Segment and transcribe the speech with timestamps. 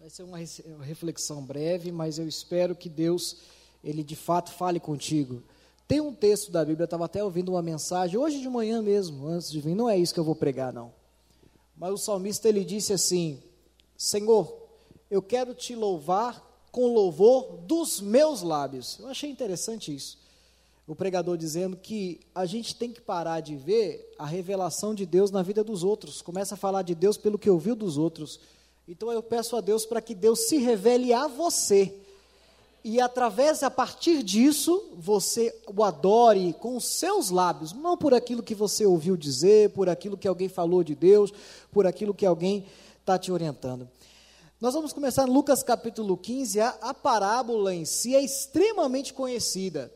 [0.00, 0.38] Vai ser uma
[0.82, 3.36] reflexão breve, mas eu espero que Deus,
[3.84, 5.42] ele de fato fale contigo.
[5.86, 9.26] Tem um texto da Bíblia, eu estava até ouvindo uma mensagem, hoje de manhã mesmo,
[9.26, 10.90] antes de vir, não é isso que eu vou pregar, não.
[11.76, 13.42] Mas o salmista, ele disse assim,
[13.94, 14.50] Senhor,
[15.10, 18.98] eu quero te louvar com louvor dos meus lábios.
[19.00, 20.18] Eu achei interessante isso.
[20.86, 25.30] O pregador dizendo que a gente tem que parar de ver a revelação de Deus
[25.30, 26.22] na vida dos outros.
[26.22, 28.40] Começa a falar de Deus pelo que ouviu dos outros.
[28.86, 31.94] Então eu peço a Deus para que Deus se revele a você.
[32.82, 38.42] E através, a partir disso, você o adore com os seus lábios, não por aquilo
[38.42, 41.30] que você ouviu dizer, por aquilo que alguém falou de Deus,
[41.70, 42.66] por aquilo que alguém
[42.98, 43.86] está te orientando.
[44.58, 46.60] Nós vamos começar no Lucas capítulo 15.
[46.60, 49.92] A, a, parábola em si é extremamente conhecida,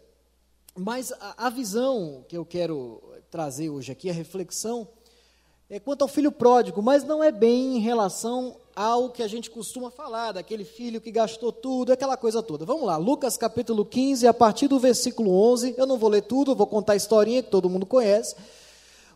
[0.77, 4.87] mas a, a visão que eu quero trazer hoje aqui, a reflexão,
[5.69, 9.51] é quanto ao filho pródigo, mas não é bem em relação ao que a gente
[9.51, 12.65] costuma falar, daquele filho que gastou tudo, aquela coisa toda.
[12.65, 16.55] Vamos lá, Lucas capítulo 15, a partir do versículo 11, eu não vou ler tudo,
[16.55, 18.35] vou contar a historinha que todo mundo conhece.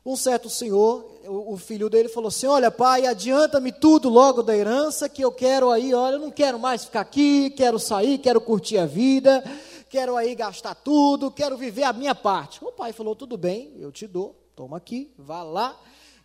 [0.07, 5.09] Um certo senhor, o, filho dele falou assim: Olha, pai, adianta-me tudo logo da herança,
[5.09, 8.79] que eu quero aí, olha, eu não quero mais ficar aqui, quero sair, quero curtir
[8.79, 9.45] a vida,
[9.91, 12.65] quero aí gastar tudo, quero viver a minha parte.
[12.65, 15.79] O pai falou: Tudo bem, eu te dou, toma aqui, vá lá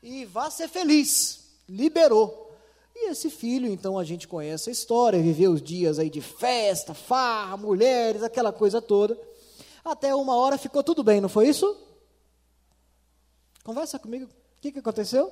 [0.03, 1.45] e vá ser feliz.
[1.67, 2.51] Liberou.
[2.93, 6.93] E esse filho, então a gente conhece a história, viveu os dias aí de festa,
[6.93, 9.17] farra, mulheres, aquela coisa toda.
[9.83, 11.75] Até uma hora ficou tudo bem, não foi isso?
[13.63, 14.25] Conversa comigo.
[14.25, 15.31] O que, que aconteceu?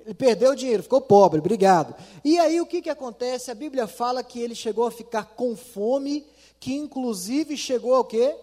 [0.00, 1.94] Ele perdeu o dinheiro, ficou pobre, obrigado.
[2.24, 3.50] E aí o que, que acontece?
[3.50, 6.26] A Bíblia fala que ele chegou a ficar com fome,
[6.58, 8.34] que inclusive chegou ao quê?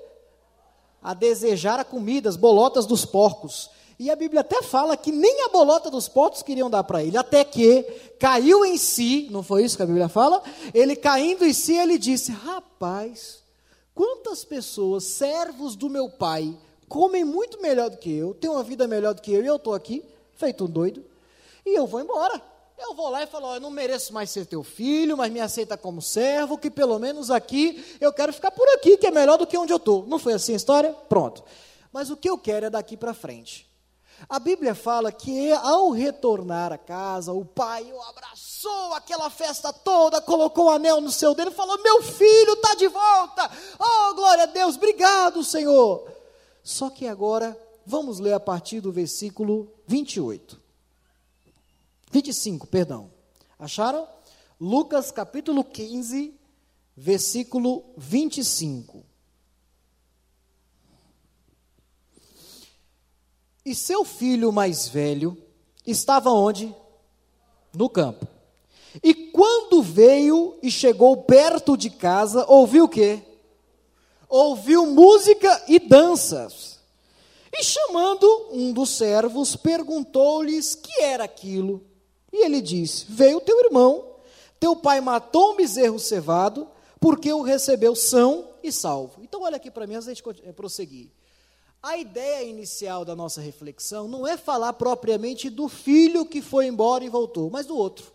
[1.01, 3.71] A desejar a comida, as bolotas dos porcos.
[3.99, 7.17] E a Bíblia até fala que nem a bolota dos potes queriam dar para ele,
[7.17, 7.81] até que
[8.19, 10.43] caiu em si, não foi isso que a Bíblia fala?
[10.71, 13.39] Ele caindo em si, ele disse: Rapaz,
[13.95, 16.55] quantas pessoas, servos do meu pai,
[16.87, 19.55] comem muito melhor do que eu, têm uma vida melhor do que eu, e eu
[19.55, 20.03] estou aqui,
[20.35, 21.03] feito um doido,
[21.65, 22.39] e eu vou embora.
[22.77, 25.39] Eu vou lá e falo: oh, Eu não mereço mais ser teu filho, mas me
[25.39, 29.39] aceita como servo, que pelo menos aqui eu quero ficar por aqui, que é melhor
[29.39, 30.05] do que onde eu estou.
[30.05, 30.93] Não foi assim a história?
[31.09, 31.43] Pronto.
[31.91, 33.66] Mas o que eu quero é daqui para frente.
[34.27, 40.21] A Bíblia fala que ao retornar a casa, o pai o abraçou aquela festa toda,
[40.21, 43.51] colocou o anel no seu dedo e falou: Meu filho está de volta!
[43.79, 46.11] Oh, glória a Deus, obrigado, Senhor!
[46.63, 50.59] Só que agora, vamos ler a partir do versículo 28.
[52.11, 53.11] 25, perdão.
[53.59, 54.07] Acharam?
[54.59, 56.33] Lucas capítulo 15,
[56.95, 59.05] versículo 25.
[63.67, 65.37] E seu filho mais velho
[65.85, 66.73] estava onde?
[67.75, 68.25] No campo.
[69.03, 73.21] E quando veio e chegou perto de casa, ouviu o quê?
[74.29, 76.79] Ouviu música e danças.
[77.51, 81.85] E chamando um dos servos, perguntou-lhes que era aquilo.
[82.31, 84.15] E ele disse: Veio teu irmão,
[84.61, 86.69] teu pai matou um bezerro cevado,
[87.01, 89.21] porque o recebeu são e salvo.
[89.21, 91.16] Então, olha aqui para mim, antes de gente prosseguir.
[91.81, 97.03] A ideia inicial da nossa reflexão não é falar propriamente do filho que foi embora
[97.03, 98.11] e voltou, mas do outro.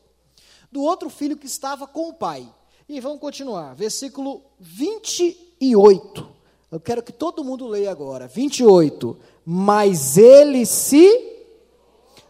[0.70, 2.48] Do outro filho que estava com o pai.
[2.88, 3.74] E vamos continuar.
[3.74, 6.28] Versículo 28.
[6.70, 8.26] Eu quero que todo mundo leia agora.
[8.26, 9.16] 28.
[9.44, 11.46] Mas ele se.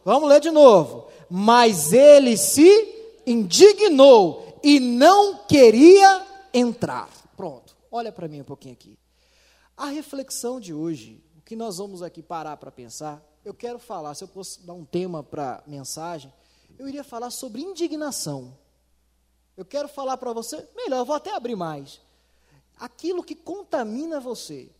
[0.04, 1.06] Vamos ler de novo.
[1.30, 7.08] Mas ele se indignou e não queria entrar.
[7.36, 7.74] Pronto.
[7.90, 8.98] Olha para mim um pouquinho aqui.
[9.82, 14.22] A reflexão de hoje que nós vamos aqui parar para pensar, eu quero falar, se
[14.22, 16.32] eu fosse dar um tema para mensagem,
[16.78, 18.56] eu iria falar sobre indignação.
[19.56, 22.00] Eu quero falar para você, melhor, eu vou até abrir mais.
[22.78, 24.70] Aquilo que contamina você,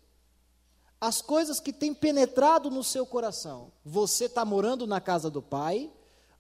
[1.01, 3.73] as coisas que têm penetrado no seu coração.
[3.85, 5.91] Você está morando na casa do Pai,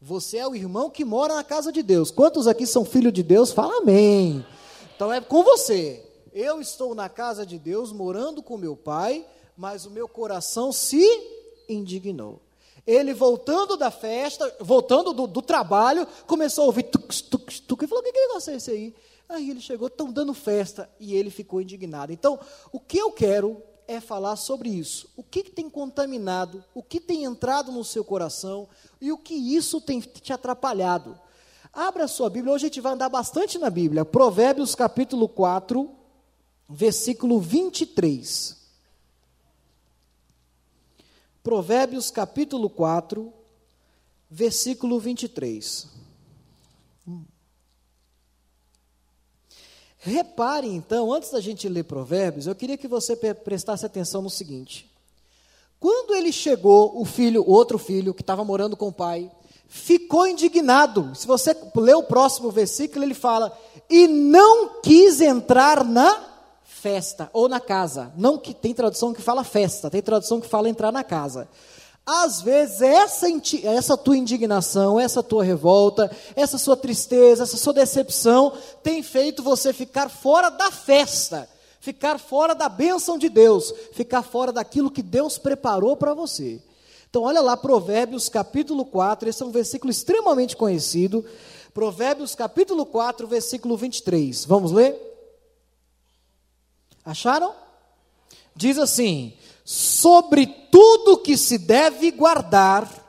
[0.00, 2.12] você é o irmão que mora na casa de Deus.
[2.12, 3.50] Quantos aqui são filhos de Deus?
[3.50, 4.46] Fala amém.
[4.94, 6.11] Então é com você.
[6.32, 9.26] Eu estou na casa de Deus, morando com meu Pai,
[9.56, 11.04] mas o meu coração se
[11.68, 12.40] indignou.
[12.86, 17.86] Ele voltando da festa, voltando do, do trabalho, começou a ouvir tuc, tuc, tuc, e
[17.86, 18.94] falou: que negócio é esse aí?
[19.28, 22.12] Aí ele chegou, estão dando festa, e ele ficou indignado.
[22.12, 22.40] Então,
[22.72, 25.08] o que eu quero é falar sobre isso.
[25.16, 28.68] O que, que tem contaminado, o que tem entrado no seu coração
[29.00, 31.18] e o que isso tem te atrapalhado.
[31.72, 34.04] Abra a sua Bíblia, hoje a gente vai andar bastante na Bíblia.
[34.04, 36.01] Provérbios capítulo 4,
[36.72, 38.56] versículo 23.
[41.42, 43.32] Provérbios capítulo 4,
[44.30, 45.88] versículo 23.
[49.98, 54.90] Repare então, antes da gente ler Provérbios, eu queria que você prestasse atenção no seguinte.
[55.78, 59.30] Quando ele chegou, o filho, o outro filho, que estava morando com o pai,
[59.68, 61.14] ficou indignado.
[61.14, 63.56] Se você ler o próximo versículo, ele fala:
[63.90, 66.31] e não quis entrar na
[66.82, 68.12] festa ou na casa.
[68.16, 71.48] Não que tem tradução que fala festa, tem tradução que fala entrar na casa.
[72.04, 73.28] Às vezes, essa,
[73.62, 78.52] essa tua indignação, essa tua revolta, essa sua tristeza, essa sua decepção,
[78.82, 81.48] tem feito você ficar fora da festa,
[81.80, 86.60] ficar fora da bênção de Deus, ficar fora daquilo que Deus preparou para você.
[87.08, 91.24] Então, olha lá, Provérbios capítulo 4, esse é um versículo extremamente conhecido.
[91.72, 94.44] Provérbios capítulo 4, versículo 23.
[94.46, 95.11] Vamos ler?
[97.04, 97.54] Acharam?
[98.54, 103.00] Diz assim: sobre tudo que se deve guardar.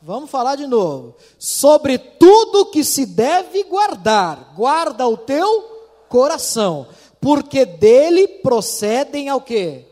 [0.00, 1.14] Vamos falar de novo.
[1.38, 5.62] Sobre tudo que se deve guardar, guarda o teu
[6.08, 6.88] coração,
[7.20, 9.86] porque dele procedem ao quê?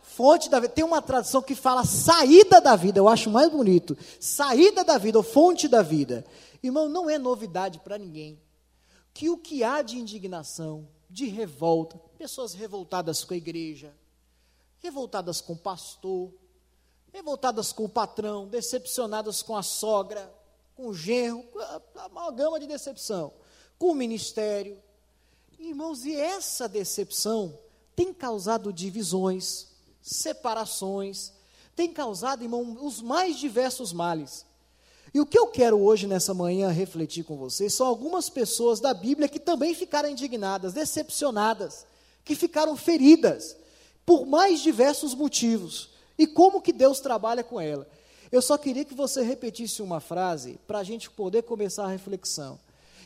[0.00, 0.72] Fonte da vida.
[0.72, 3.96] Tem uma tradução que fala saída da vida, eu acho mais bonito.
[4.18, 6.24] Saída da vida, ou fonte da vida.
[6.62, 8.40] Irmão, não é novidade para ninguém
[9.18, 13.94] que o que há de indignação, de revolta, pessoas revoltadas com a igreja,
[14.80, 16.32] revoltadas com o pastor,
[17.12, 20.32] revoltadas com o patrão, decepcionadas com a sogra,
[20.74, 21.44] com o genro,
[21.96, 23.32] a maior gama de decepção,
[23.78, 24.80] com o ministério.
[25.58, 27.58] Irmãos, e essa decepção
[27.96, 29.68] tem causado divisões,
[30.00, 31.32] separações,
[31.74, 34.46] tem causado, irmão, os mais diversos males.
[35.12, 38.92] E o que eu quero hoje, nessa manhã, refletir com vocês são algumas pessoas da
[38.92, 41.86] Bíblia que também ficaram indignadas, decepcionadas,
[42.24, 43.56] que ficaram feridas,
[44.04, 45.90] por mais diversos motivos.
[46.18, 47.86] E como que Deus trabalha com ela.
[48.30, 52.58] Eu só queria que você repetisse uma frase para a gente poder começar a reflexão.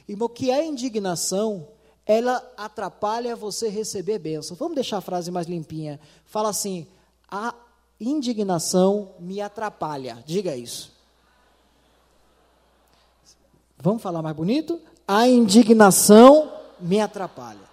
[0.08, 1.68] Irmão, que a indignação,
[2.04, 4.56] ela atrapalha você receber bênção.
[4.56, 6.00] Vamos deixar a frase mais limpinha.
[6.24, 6.86] Fala assim:
[7.30, 7.54] a
[8.00, 10.22] indignação me atrapalha.
[10.26, 10.91] Diga isso.
[13.82, 14.80] Vamos falar mais bonito?
[15.08, 17.68] A indignação me atrapalha.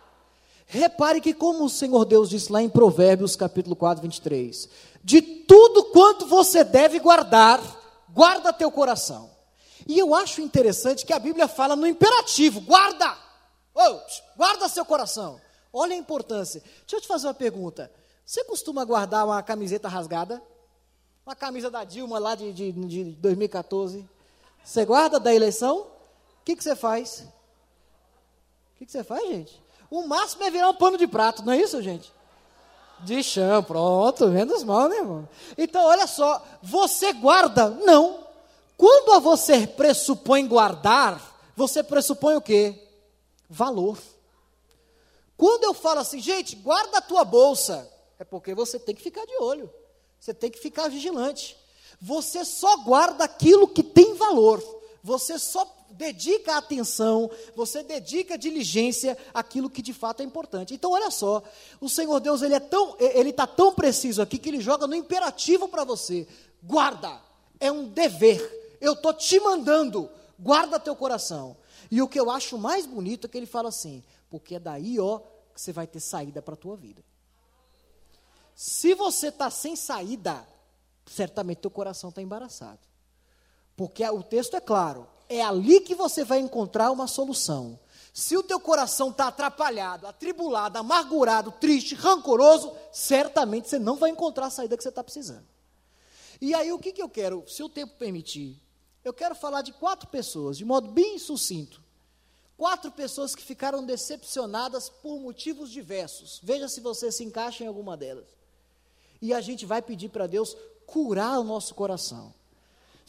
[0.65, 4.67] Repare que, como o Senhor Deus disse lá em Provérbios, capítulo 4, 23,
[5.03, 7.61] de tudo quanto você deve guardar,
[8.09, 9.29] guarda teu coração.
[9.87, 13.15] E eu acho interessante que a Bíblia fala no imperativo: guarda!
[13.75, 13.99] Oh,
[14.35, 15.39] guarda seu coração.
[15.71, 16.63] Olha a importância.
[16.79, 17.91] Deixa eu te fazer uma pergunta.
[18.25, 20.41] Você costuma guardar uma camiseta rasgada?
[21.23, 24.09] Uma camisa da Dilma lá de, de, de 2014?
[24.63, 25.98] Você guarda da eleição?
[26.49, 27.19] Que, que você faz?
[28.73, 29.61] O que, que você faz, gente?
[29.89, 32.11] O máximo é virar um pano de prato, não é isso, gente?
[33.01, 35.29] De chão, pronto, menos mal, né, irmão?
[35.57, 37.69] Então, olha só, você guarda?
[37.69, 38.27] Não.
[38.75, 41.21] Quando você pressupõe guardar,
[41.55, 42.87] você pressupõe o quê?
[43.49, 43.97] Valor.
[45.37, 49.25] Quando eu falo assim, gente, guarda a tua bolsa, é porque você tem que ficar
[49.25, 49.71] de olho,
[50.19, 51.55] você tem que ficar vigilante.
[52.01, 54.61] Você só guarda aquilo que tem valor,
[55.03, 60.73] você só dedica atenção, você dedica diligência àquilo que de fato é importante.
[60.73, 61.41] Então, olha só,
[61.79, 64.95] o Senhor Deus ele é tão, ele está tão preciso aqui que ele joga no
[64.95, 66.27] imperativo para você.
[66.61, 67.21] Guarda,
[67.59, 68.77] é um dever.
[68.81, 71.57] Eu estou te mandando, guarda teu coração.
[71.91, 74.99] E o que eu acho mais bonito é que ele fala assim, porque é daí,
[74.99, 75.19] ó,
[75.53, 77.03] que você vai ter saída para a tua vida.
[78.55, 80.45] Se você está sem saída,
[81.05, 82.88] certamente teu coração está embaraçado.
[83.79, 87.79] Porque o texto é claro, é ali que você vai encontrar uma solução.
[88.13, 94.47] Se o teu coração está atrapalhado, atribulado, amargurado, triste, rancoroso, certamente você não vai encontrar
[94.47, 95.45] a saída que você está precisando.
[96.41, 98.61] E aí o que, que eu quero, se o tempo permitir,
[99.01, 101.81] eu quero falar de quatro pessoas, de modo bem sucinto.
[102.57, 106.41] Quatro pessoas que ficaram decepcionadas por motivos diversos.
[106.43, 108.27] Veja se você se encaixa em alguma delas.
[109.21, 110.53] E a gente vai pedir para Deus
[110.85, 112.37] curar o nosso coração.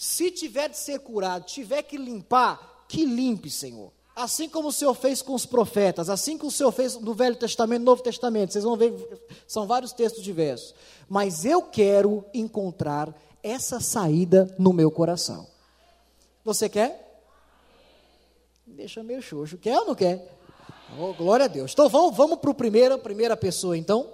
[0.01, 3.93] Se tiver de ser curado, tiver que limpar, que limpe, Senhor.
[4.17, 7.37] Assim como o Senhor fez com os profetas, assim como o Senhor fez no Velho
[7.37, 8.95] Testamento, no Novo Testamento, vocês vão ver,
[9.47, 10.75] são vários textos diversos.
[11.07, 15.47] Mas eu quero encontrar essa saída no meu coração.
[16.47, 17.23] Você quer?
[18.67, 19.59] Deixa meio xoxo.
[19.59, 20.35] Quer ou não quer?
[20.99, 21.75] Oh, glória a Deus.
[21.75, 24.11] Então vamos, vamos para a primeira, primeira pessoa, então.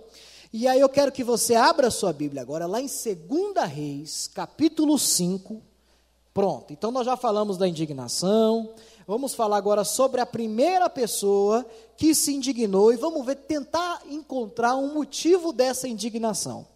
[0.53, 4.27] E aí eu quero que você abra a sua Bíblia agora, lá em 2 Reis,
[4.35, 5.76] capítulo 5.
[6.37, 8.75] Pronto, então nós já falamos da indignação.
[9.07, 11.65] Vamos falar agora sobre a primeira pessoa
[11.97, 16.69] que se indignou e vamos ver, tentar encontrar um motivo dessa indignação.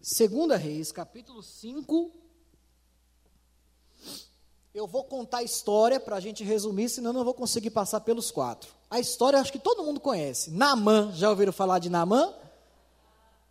[0.00, 2.10] Segunda Reis, capítulo 5,
[4.72, 8.30] Eu vou contar a história para a gente resumir, senão não vou conseguir passar pelos
[8.30, 8.72] quatro.
[8.88, 10.50] A história acho que todo mundo conhece.
[10.52, 12.32] Namã, já ouviram falar de Namã?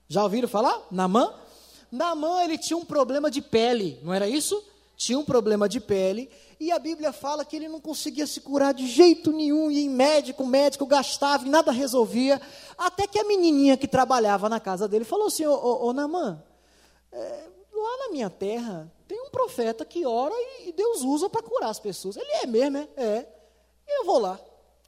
[0.07, 0.87] Já ouviram falar?
[0.89, 1.35] Namã?
[1.91, 4.63] Namã, ele tinha um problema de pele, não era isso?
[4.95, 6.29] Tinha um problema de pele,
[6.59, 9.89] e a Bíblia fala que ele não conseguia se curar de jeito nenhum, ia em
[9.89, 12.41] médico, médico gastava e nada resolvia,
[12.77, 16.43] até que a menininha que trabalhava na casa dele falou assim, ô, ô, ô Namã,
[17.11, 21.69] é, lá na minha terra tem um profeta que ora e, Deus usa para curar
[21.69, 22.15] as pessoas.
[22.15, 22.87] Ele é mesmo, é?
[22.95, 23.27] É.
[23.87, 24.39] Eu vou lá.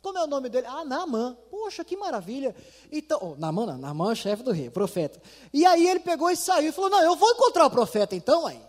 [0.02, 0.68] Como é o nome dele?
[0.68, 1.38] Ah, Naamã.
[1.50, 2.56] Poxa, que maravilha.
[2.92, 5.22] Então, oh, Naamã não, Naamã é chefe do rei, profeta.
[5.54, 8.48] E aí ele pegou e saiu e falou, não, eu vou encontrar o profeta então,
[8.48, 8.62] aí.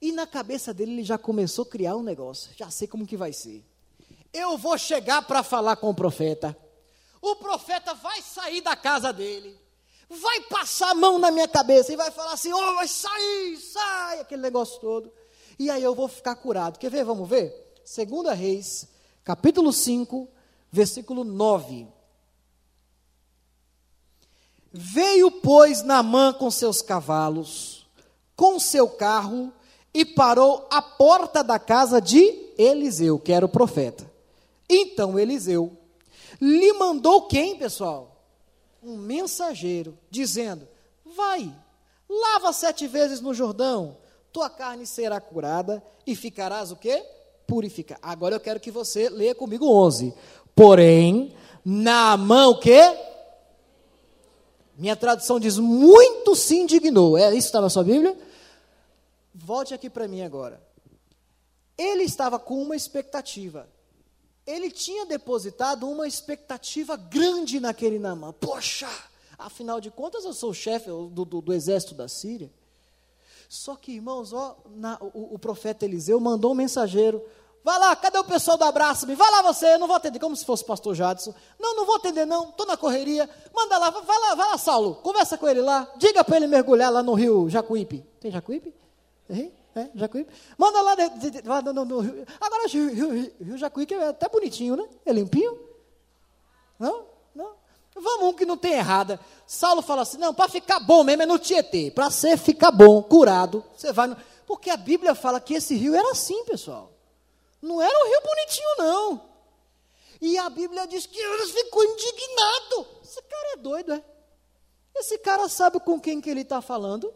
[0.00, 2.50] E na cabeça dele ele já começou a criar um negócio.
[2.56, 3.64] Já sei como que vai ser.
[4.32, 6.56] Eu vou chegar para falar com o profeta.
[7.22, 9.66] O profeta vai sair da casa dele
[10.08, 14.20] vai passar a mão na minha cabeça e vai falar assim: oh, vai sair, sai,
[14.20, 15.12] aquele negócio todo.
[15.58, 16.78] E aí eu vou ficar curado.
[16.78, 17.04] Quer ver?
[17.04, 17.80] Vamos ver?
[17.84, 18.88] Segunda Reis,
[19.24, 20.28] capítulo 5,
[20.76, 21.88] versículo 9.
[24.72, 27.86] Veio, pois, Naamã com seus cavalos,
[28.36, 29.52] com seu carro,
[29.94, 34.10] e parou à porta da casa de Eliseu, que era o profeta.
[34.68, 35.76] Então Eliseu
[36.40, 38.16] lhe mandou quem, pessoal?
[38.86, 40.66] um mensageiro, dizendo:
[41.04, 41.52] Vai,
[42.08, 43.98] lava sete vezes no Jordão,
[44.32, 47.04] tua carne será curada e ficarás o quê?
[47.46, 47.98] Purificar.
[48.00, 50.14] Agora eu quero que você leia comigo 11.
[50.56, 51.32] Porém,
[51.64, 52.80] na mão o quê?
[54.76, 57.16] Minha tradução diz: muito se indignou.
[57.16, 58.18] É isso que está na sua Bíblia?
[59.32, 60.60] Volte aqui para mim agora.
[61.78, 63.68] Ele estava com uma expectativa
[64.46, 68.32] ele tinha depositado uma expectativa grande naquele Namã.
[68.32, 68.88] Poxa,
[69.36, 72.50] afinal de contas eu sou o chefe do, do, do, exército da Síria.
[73.48, 77.22] Só que, irmãos, ó, na, o, o, profeta Eliseu mandou um mensageiro.
[77.66, 79.16] Vai lá, cadê o pessoal do abraço-me?
[79.16, 81.34] Vai lá você, eu não vou atender, como se fosse o pastor Jadson.
[81.58, 83.28] Não, não vou atender não, estou na correria.
[83.52, 85.92] Manda lá, vai lá, vai lá, Saulo, conversa com ele lá.
[85.96, 88.06] Diga para ele mergulhar lá no rio Jacuípe.
[88.20, 88.72] Tem Jacuípe?
[89.26, 89.52] Tem?
[89.74, 90.32] É, Jacuípe.
[90.56, 92.24] Manda lá, de, de, de, no, no, Rio.
[92.40, 94.86] Agora o Rio, Rio, Rio Jacuípe é até bonitinho, né?
[95.04, 95.58] É limpinho.
[96.78, 97.04] Não?
[97.34, 97.50] Não?
[97.96, 99.18] Vamos um que não tem errada.
[99.44, 101.90] Saulo fala assim: não, para ficar bom mesmo é no Tietê.
[101.90, 104.16] Para ser ficar bom, curado, você vai no.
[104.46, 106.92] Porque a Bíblia fala que esse rio era assim, pessoal.
[107.66, 109.28] Não era um rio bonitinho, não.
[110.20, 112.86] E a Bíblia diz que eles ficou indignado.
[113.02, 114.04] Esse cara é doido, é?
[114.94, 117.12] Esse cara sabe com quem que ele está falando?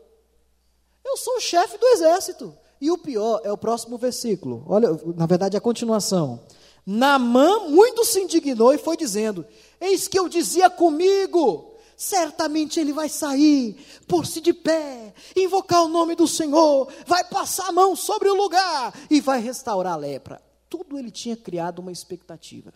[1.04, 2.56] Eu sou o chefe do exército.
[2.80, 4.64] E o pior é o próximo versículo.
[4.66, 6.40] Olha, na verdade, a continuação.
[6.84, 9.46] Namã muito se indignou e foi dizendo:
[9.80, 11.69] Eis que eu dizia comigo,
[12.00, 13.76] certamente ele vai sair,
[14.08, 18.98] pôr-se de pé, invocar o nome do Senhor, vai passar a mão sobre o lugar
[19.10, 20.42] e vai restaurar a lepra.
[20.66, 22.72] Tudo ele tinha criado uma expectativa.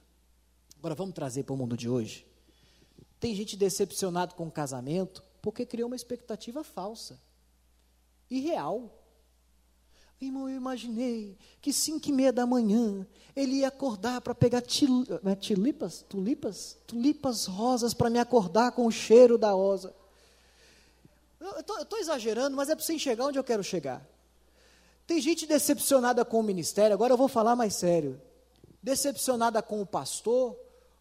[0.77, 2.27] Agora vamos trazer para o mundo de hoje.
[3.19, 7.19] Tem gente decepcionado com o casamento porque criou uma expectativa falsa
[8.31, 9.04] irreal.
[10.27, 15.07] Irmão, eu imaginei que cinco e meia da manhã ele ia acordar para pegar til,
[15.23, 19.95] né, tulipas, tulipas, tulipas rosas para me acordar com o cheiro da rosa.
[21.41, 24.07] Eu estou exagerando, mas é para você enxergar onde eu quero chegar.
[25.07, 28.21] Tem gente decepcionada com o ministério, agora eu vou falar mais sério.
[28.83, 30.57] Decepcionada com o pastor,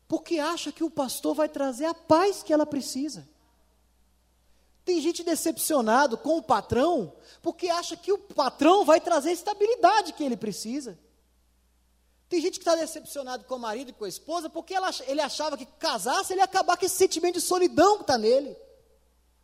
[0.07, 3.27] porque acha que o pastor vai trazer a paz que ela precisa.
[4.85, 10.13] Tem gente decepcionado com o patrão porque acha que o patrão vai trazer a estabilidade
[10.13, 10.97] que ele precisa.
[12.27, 15.21] Tem gente que está decepcionado com o marido e com a esposa porque ela, ele
[15.21, 18.57] achava que casasse ele ia acabar com esse sentimento de solidão que está nele.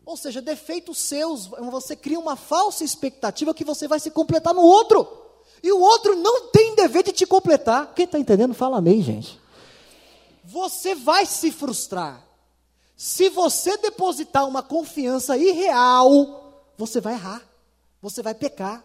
[0.05, 4.61] Ou seja, defeitos seus, você cria uma falsa expectativa que você vai se completar no
[4.61, 5.07] outro.
[5.61, 7.93] E o outro não tem dever de te completar.
[7.93, 9.39] Quem está entendendo, fala amém, gente.
[10.43, 12.25] Você vai se frustrar.
[12.99, 17.41] Se você depositar uma confiança irreal, você vai errar,
[18.01, 18.83] você vai pecar.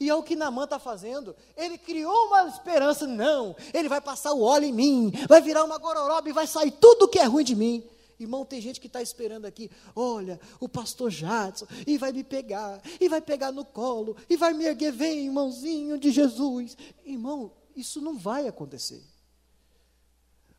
[0.00, 1.32] E é o que Namã está fazendo.
[1.56, 5.78] Ele criou uma esperança, não, ele vai passar o óleo em mim, vai virar uma
[5.78, 7.84] gororoba e vai sair tudo que é ruim de mim.
[8.18, 12.82] Irmão, tem gente que está esperando aqui, olha, o pastor Jadson, e vai me pegar,
[13.00, 16.76] e vai pegar no colo, e vai me erguer, vem, irmãozinho de Jesus.
[17.04, 19.04] Irmão, isso não vai acontecer.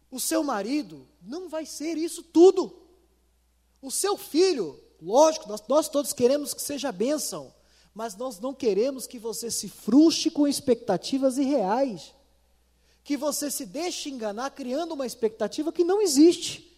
[0.10, 2.74] O seu marido não vai ser isso tudo.
[3.82, 7.54] O seu filho, lógico, nós, nós todos queremos que seja bênção,
[7.94, 12.14] mas nós não queremos que você se frustre com expectativas irreais.
[13.04, 16.78] Que você se deixe enganar criando uma expectativa que não existe.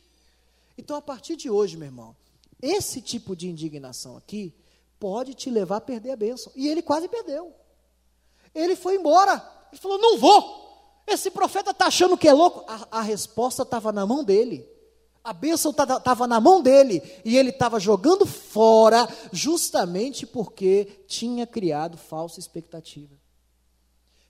[0.77, 2.15] Então, a partir de hoje, meu irmão,
[2.61, 4.53] esse tipo de indignação aqui
[4.99, 6.51] pode te levar a perder a bênção.
[6.55, 7.53] E ele quase perdeu.
[8.53, 9.33] Ele foi embora.
[9.71, 10.68] Ele falou: Não vou.
[11.09, 12.63] Esse profeta está achando que é louco.
[12.67, 14.67] A, a resposta estava na mão dele.
[15.23, 17.01] A bênção estava na mão dele.
[17.25, 23.17] E ele estava jogando fora, justamente porque tinha criado falsa expectativa.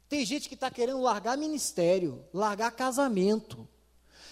[0.07, 3.67] Tem gente que está querendo largar ministério, largar casamento.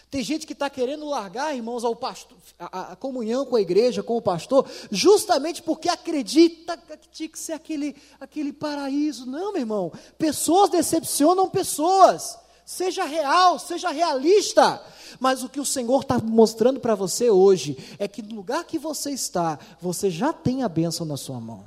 [0.10, 4.16] Tem gente que está querendo largar, irmãos, pastor, a, a, comunhão com a igreja, com
[4.16, 9.26] o pastor, justamente porque acredita que tinha que ser aquele, aquele paraíso.
[9.26, 9.92] Não, meu irmão.
[10.18, 12.38] Pessoas decepcionam pessoas.
[12.66, 14.82] Seja real, seja realista.
[15.20, 18.80] Mas o que o Senhor está mostrando para você hoje é que no lugar que
[18.80, 21.66] você está, você já tem a bênção na sua mão.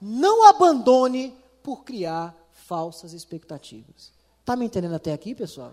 [0.00, 2.34] Não abandone por criar
[2.66, 4.12] falsas expectativas.
[4.40, 5.72] Está me entendendo até aqui, pessoal?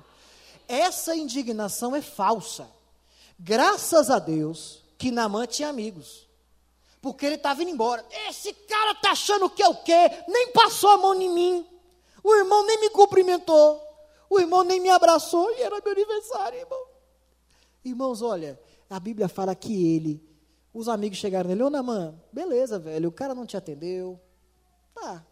[0.68, 2.68] Essa indignação é falsa.
[3.40, 6.28] Graças a Deus que Namã tinha amigos.
[7.02, 8.06] Porque ele estava indo embora.
[8.28, 10.10] Esse cara está achando que é o quê?
[10.28, 11.68] Nem passou a mão em mim.
[12.24, 13.82] O irmão nem me cumprimentou.
[14.30, 15.50] O irmão nem me abraçou.
[15.52, 16.86] E era meu aniversário, irmão.
[17.86, 18.60] Irmãos, olha,
[18.90, 20.22] a Bíblia fala que ele,
[20.74, 24.20] os amigos chegaram nele, ô Namã, beleza, velho, o cara não te atendeu.
[24.94, 25.26] Tá.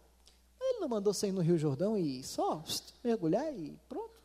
[0.60, 2.62] Ele não mandou você ir no Rio Jordão e só
[3.04, 4.15] mergulhar e pronto.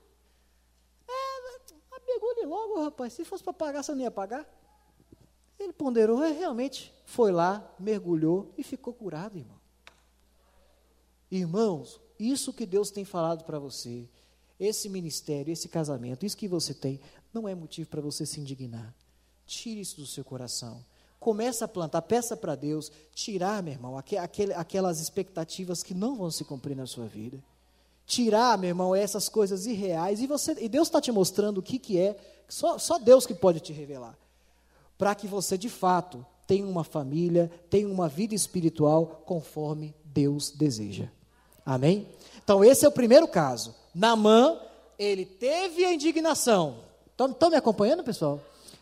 [2.12, 3.14] Mergulhe logo, rapaz.
[3.14, 4.46] Se fosse para pagar, você não ia pagar?
[5.58, 9.60] Ele ponderou, é, realmente foi lá, mergulhou e ficou curado, irmão.
[11.30, 14.10] Irmãos, isso que Deus tem falado para você,
[14.60, 17.00] esse ministério, esse casamento, isso que você tem,
[17.34, 18.94] não é motivo para você se indignar.
[19.46, 20.84] Tire isso do seu coração.
[21.20, 26.44] Começa a plantar, peça para Deus tirar, meu irmão, aquelas expectativas que não vão se
[26.44, 27.42] cumprir na sua vida
[28.12, 30.20] tirar, meu irmão, essas coisas irreais.
[30.20, 32.18] E, você, e Deus está te mostrando o que, que é,
[32.50, 34.18] só, só Deus que pode te revelar.
[34.98, 41.08] Para que você, de fato, tenha uma família, tenha uma vida espiritual conforme Deus deseja.
[41.66, 42.06] Amém?
[42.44, 43.74] Então, esse é o primeiro caso.
[43.96, 44.60] Namã,
[45.00, 46.80] ele teve a indignação.
[47.18, 48.42] Estão me acompanhando, pessoal?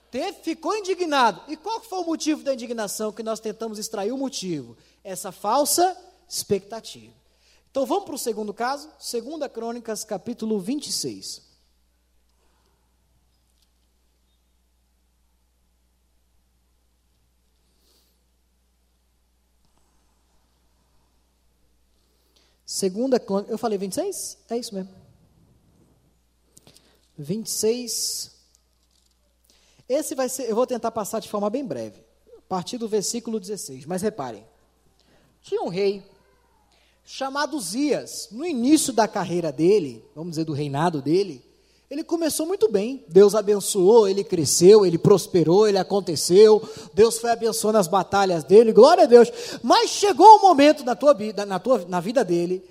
[0.09, 1.41] Teve, ficou indignado.
[1.47, 4.75] E qual foi o motivo da indignação que nós tentamos extrair o motivo?
[5.03, 5.95] Essa falsa
[6.27, 7.18] expectativa.
[7.71, 11.47] Então vamos para o segundo caso, 2 Crônicas, capítulo 26.
[22.65, 24.37] Segunda eu falei 26?
[24.49, 24.93] É isso mesmo.
[27.17, 28.31] 26.
[29.87, 32.03] Esse vai ser, eu vou tentar passar de forma bem breve,
[32.37, 33.85] a partir do versículo 16.
[33.85, 34.45] Mas reparem,
[35.41, 36.03] tinha um rei
[37.11, 38.27] chamado Zias.
[38.31, 41.43] No início da carreira dele, vamos dizer, do reinado dele,
[41.89, 43.03] ele começou muito bem.
[43.07, 46.61] Deus abençoou, ele cresceu, ele prosperou, ele aconteceu.
[46.93, 49.31] Deus foi abençoando as batalhas dele, glória a Deus.
[49.63, 51.17] Mas chegou um momento na, tua,
[51.47, 52.63] na, tua, na vida dele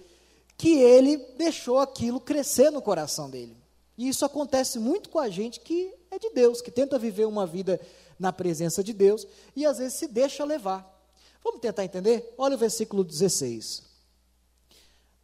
[0.57, 3.57] que ele deixou aquilo crescer no coração dele.
[3.97, 7.45] E isso acontece muito com a gente que é de Deus, que tenta viver uma
[7.45, 7.81] vida
[8.17, 10.97] na presença de Deus e às vezes se deixa levar.
[11.43, 12.35] Vamos tentar entender?
[12.39, 13.88] Olha o versículo 16.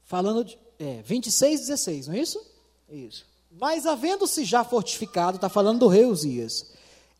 [0.05, 2.47] Falando de é, 26, 16, não é isso?
[2.91, 3.27] Isso.
[3.51, 6.73] Mas havendo-se já fortificado, está falando do rei Uzias,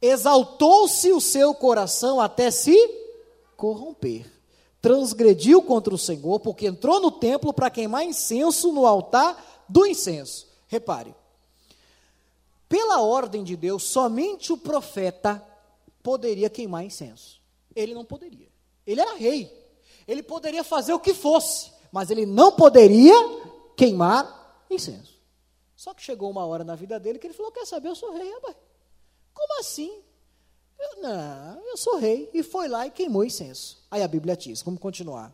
[0.03, 2.77] exaltou-se o seu coração até se
[3.57, 4.31] corromper.
[4.83, 10.47] Transgrediu contra o Senhor, porque entrou no templo para queimar incenso no altar do incenso.
[10.67, 11.15] Repare,
[12.69, 15.43] pela ordem de Deus, somente o profeta
[16.03, 17.41] poderia queimar incenso.
[17.75, 18.49] Ele não poderia.
[18.87, 19.51] Ele era rei.
[20.07, 23.15] Ele poderia fazer o que fosse mas ele não poderia
[23.77, 25.17] queimar incenso.
[25.77, 28.13] Só que chegou uma hora na vida dele que ele falou: Quer saber, eu sou
[28.13, 28.57] rei, rapaz.
[29.33, 30.03] Como assim?
[30.77, 32.29] Eu, não, eu sou rei.
[32.35, 33.79] E foi lá e queimou incenso.
[33.89, 35.33] Aí a Bíblia diz: Vamos continuar.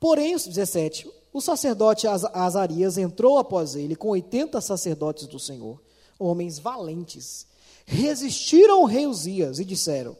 [0.00, 5.78] Porém, 17, o sacerdote Azarias entrou após ele com 80 sacerdotes do Senhor,
[6.18, 7.46] homens valentes.
[7.84, 10.16] Resistiram ao rei Uzias e disseram: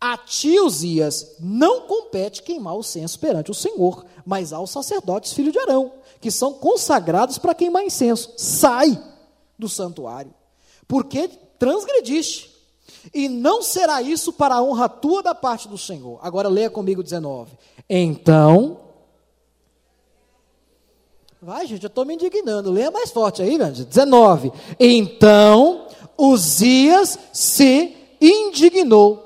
[0.00, 5.52] a ti, Uzias, não compete queimar o censo perante o Senhor, mas aos sacerdotes filhos
[5.52, 8.32] de Arão, que são consagrados para queimar incenso.
[8.36, 9.02] Sai
[9.58, 10.34] do santuário,
[10.86, 11.28] porque
[11.58, 12.54] transgrediste.
[13.14, 16.18] E não será isso para a honra tua da parte do Senhor.
[16.22, 17.52] Agora leia comigo 19.
[17.88, 18.80] Então.
[21.40, 22.70] Vai, gente, eu estou me indignando.
[22.70, 23.72] Leia mais forte aí, velho.
[23.72, 24.52] 19.
[24.78, 25.86] Então,
[26.18, 29.25] Uzias se indignou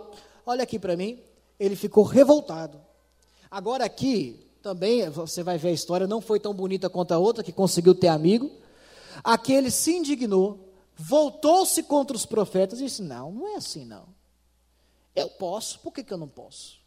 [0.50, 1.22] Olha aqui para mim,
[1.60, 2.80] ele ficou revoltado.
[3.48, 7.44] Agora aqui, também, você vai ver a história, não foi tão bonita quanto a outra,
[7.44, 8.50] que conseguiu ter amigo.
[9.22, 14.08] Aqui ele se indignou, voltou-se contra os profetas e disse: Não, não é assim não.
[15.14, 16.80] Eu posso, por que, que eu não posso?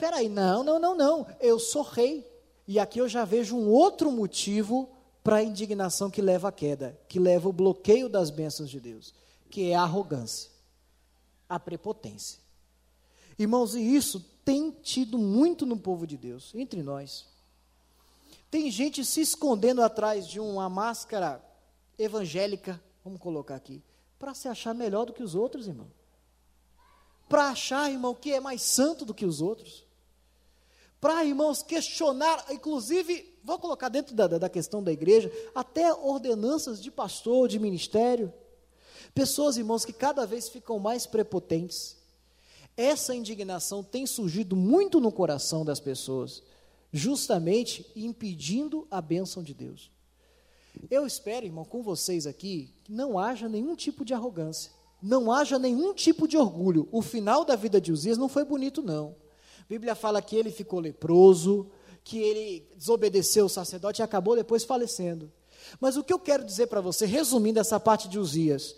[0.00, 1.26] Peraí, não, não, não, não.
[1.40, 2.28] Eu sou rei.
[2.66, 4.90] E aqui eu já vejo um outro motivo
[5.22, 9.14] para a indignação que leva à queda, que leva o bloqueio das bênçãos de Deus,
[9.48, 10.50] que é a arrogância,
[11.48, 12.43] a prepotência.
[13.38, 17.26] Irmãos, e isso tem tido muito no povo de Deus, entre nós.
[18.50, 21.44] Tem gente se escondendo atrás de uma máscara
[21.98, 23.82] evangélica, vamos colocar aqui,
[24.18, 25.90] para se achar melhor do que os outros, irmão.
[27.28, 29.84] Para achar, irmão, que é mais santo do que os outros.
[31.00, 36.90] Para, irmãos, questionar, inclusive, vou colocar dentro da, da questão da igreja, até ordenanças de
[36.90, 38.32] pastor, de ministério.
[39.14, 41.96] Pessoas, irmãos, que cada vez ficam mais prepotentes.
[42.76, 46.42] Essa indignação tem surgido muito no coração das pessoas,
[46.92, 49.90] justamente impedindo a bênção de Deus.
[50.90, 55.58] Eu espero, irmão, com vocês aqui, que não haja nenhum tipo de arrogância, não haja
[55.58, 56.88] nenhum tipo de orgulho.
[56.90, 59.14] O final da vida de Uzias não foi bonito, não.
[59.60, 61.70] A Bíblia fala que ele ficou leproso,
[62.02, 65.32] que ele desobedeceu o sacerdote e acabou depois falecendo.
[65.80, 68.76] Mas o que eu quero dizer para você, resumindo essa parte de Uzias,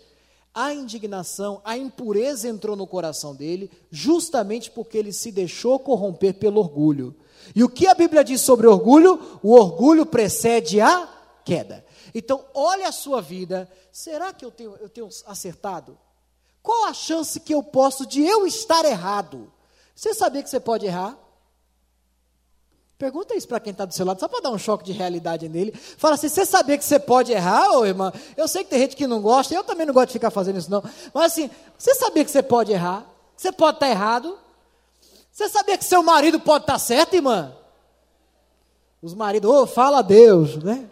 [0.57, 6.59] a indignação, a impureza entrou no coração dele, justamente porque ele se deixou corromper pelo
[6.59, 7.15] orgulho.
[7.55, 9.39] E o que a Bíblia diz sobre orgulho?
[9.43, 11.07] O orgulho precede a
[11.45, 11.85] queda.
[12.11, 13.71] Então, olhe a sua vida.
[13.91, 15.95] Será que eu tenho, eu tenho acertado?
[16.63, 19.53] Qual a chance que eu posso de eu estar errado?
[19.93, 21.15] Você sabia que você pode errar?
[22.97, 25.47] Pergunta isso para quem está do seu lado, só para dar um choque de realidade
[25.47, 25.71] nele.
[25.71, 28.11] Fala assim: você sabia que você pode errar, ô irmã?
[28.35, 30.57] Eu sei que tem gente que não gosta, eu também não gosto de ficar fazendo
[30.57, 30.83] isso, não.
[31.13, 33.05] Mas assim, você sabia que você pode errar?
[33.35, 34.37] Você pode estar tá errado?
[35.31, 37.55] Você sabia que seu marido pode estar tá certo, irmã?
[38.99, 40.89] Os maridos, ô, oh, fala a Deus, né?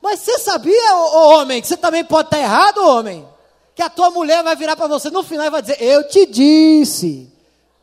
[0.00, 3.28] Mas você sabia, ô, homem, que você também pode estar errado, homem?
[3.74, 6.24] Que a tua mulher vai virar para você no final e vai dizer: Eu te
[6.24, 7.30] disse.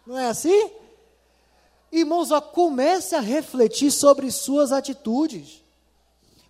[0.07, 0.80] Não é assim?
[1.91, 5.61] Irmãos, ó, comece a refletir sobre suas atitudes.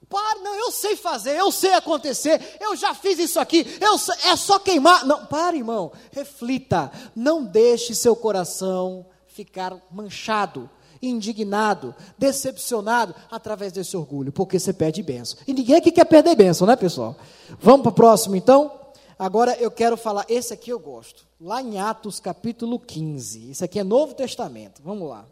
[0.08, 3.96] Para, não, eu sei fazer, eu sei acontecer, eu já fiz isso aqui, eu,
[4.30, 5.06] é só queimar.
[5.06, 6.92] Não, para, irmão, reflita.
[7.16, 10.70] Não deixe seu coração ficar manchado
[11.02, 15.40] indignado, decepcionado através desse orgulho, porque você perde bênção.
[15.48, 17.16] E ninguém aqui quer perder bênção, né, pessoal?
[17.60, 18.81] Vamos para o próximo, então?
[19.22, 23.52] Agora eu quero falar, esse aqui eu gosto, lá em Atos capítulo 15.
[23.52, 24.82] Isso aqui é Novo Testamento.
[24.84, 25.28] Vamos lá.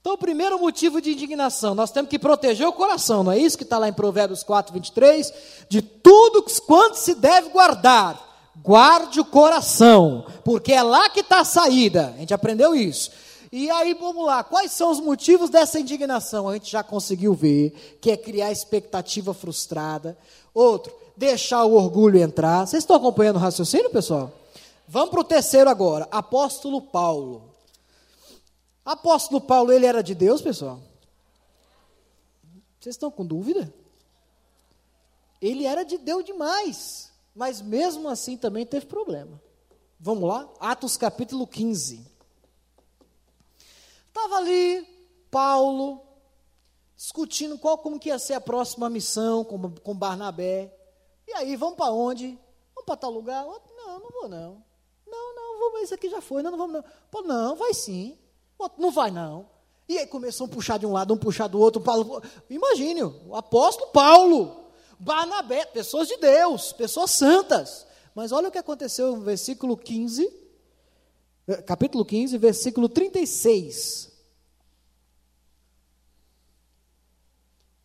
[0.00, 3.56] Então, o primeiro motivo de indignação, nós temos que proteger o coração, não é isso
[3.56, 5.32] que está lá em Provérbios 4, 23?
[5.68, 8.30] De tudo quanto se deve guardar,
[8.62, 12.12] Guarde o coração, porque é lá que está a saída.
[12.14, 13.10] A gente aprendeu isso.
[13.52, 16.48] E aí, vamos lá, quais são os motivos dessa indignação?
[16.48, 20.16] A gente já conseguiu ver, que é criar expectativa frustrada.
[20.54, 22.66] Outro, deixar o orgulho entrar.
[22.66, 24.32] Vocês estão acompanhando o raciocínio, pessoal?
[24.86, 27.50] Vamos para o terceiro agora, apóstolo Paulo.
[28.84, 30.80] Apóstolo Paulo, ele era de Deus, pessoal?
[32.80, 33.72] Vocês estão com dúvida?
[35.40, 37.10] Ele era de Deus demais.
[37.34, 39.40] Mas mesmo assim também teve problema.
[39.98, 40.48] Vamos lá?
[40.58, 42.09] Atos capítulo 15.
[44.10, 44.86] Estava ali
[45.30, 46.02] Paulo
[46.96, 50.76] discutindo qual como que ia ser a próxima missão com, com Barnabé.
[51.26, 52.38] E aí, vamos para onde?
[52.74, 53.44] Vamos para tal lugar?
[53.44, 54.62] Não, não vou não.
[55.06, 56.84] Não, não, vamos, isso aqui já foi, não, não vamos não.
[57.10, 58.18] Pô, não, vai sim.
[58.58, 59.48] Outro, não vai não.
[59.88, 61.80] E aí começou a puxar de um lado, um puxar do outro.
[61.80, 64.66] Paulo, imagine, o apóstolo Paulo,
[64.98, 67.86] Barnabé, pessoas de Deus, pessoas santas.
[68.14, 70.30] Mas olha o que aconteceu no versículo 15, eh,
[71.66, 74.10] capítulo 15, versículo 36.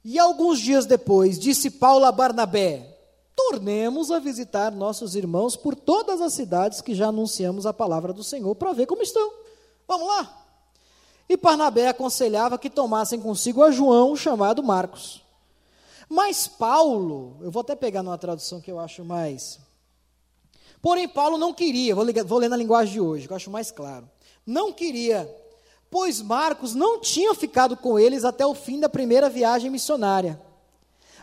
[0.04, 2.95] E alguns dias depois, disse Paulo a Barnabé:
[3.36, 8.23] Tornemos a visitar nossos irmãos por todas as cidades que já anunciamos a palavra do
[8.23, 9.32] Senhor para ver como estão.
[9.88, 10.45] Vamos lá.
[11.28, 15.23] E Barnabé aconselhava que tomassem consigo a João, chamado Marcos.
[16.08, 19.60] Mas Paulo, eu vou até pegar numa tradução que eu acho mais.
[20.86, 23.71] Porém, Paulo não queria, vou, vou ler na linguagem de hoje, que eu acho mais
[23.71, 24.08] claro.
[24.45, 25.28] Não queria,
[25.89, 30.39] pois Marcos não tinha ficado com eles até o fim da primeira viagem missionária,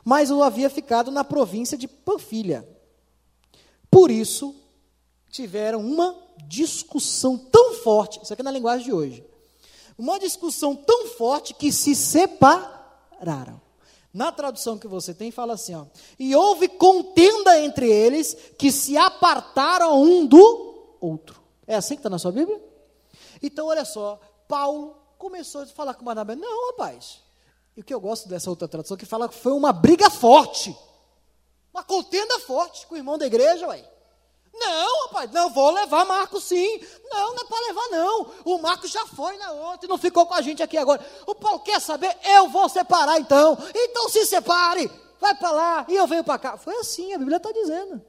[0.05, 2.68] mas o havia ficado na província de Panfilha.
[3.88, 4.53] Por isso,
[5.31, 9.25] tiveram uma discussão tão forte, isso aqui é na linguagem de hoje,
[9.96, 13.61] uma discussão tão forte que se separaram.
[14.12, 15.87] Na tradução que você tem, fala assim: ó,
[16.18, 21.40] e houve contenda entre eles que se apartaram um do outro.
[21.66, 22.62] É assim que está na sua Bíblia?
[23.42, 27.22] Então, olha só, Paulo começou a falar com Barnabé: não, rapaz.
[27.77, 30.77] E o que eu gosto dessa outra tradução, que fala que foi uma briga forte,
[31.72, 33.91] uma contenda forte com o irmão da igreja, ué.
[34.54, 36.80] Não, rapaz, não vou levar Marcos sim.
[37.10, 38.26] Não, não é para levar, não.
[38.44, 41.04] O Marcos já foi na outra e não ficou com a gente aqui agora.
[41.26, 42.16] O Paulo quer saber?
[42.24, 43.56] Eu vou separar então.
[43.74, 44.90] Então se separe.
[45.20, 46.56] Vai para lá e eu venho para cá.
[46.56, 48.02] Foi assim, a Bíblia está dizendo.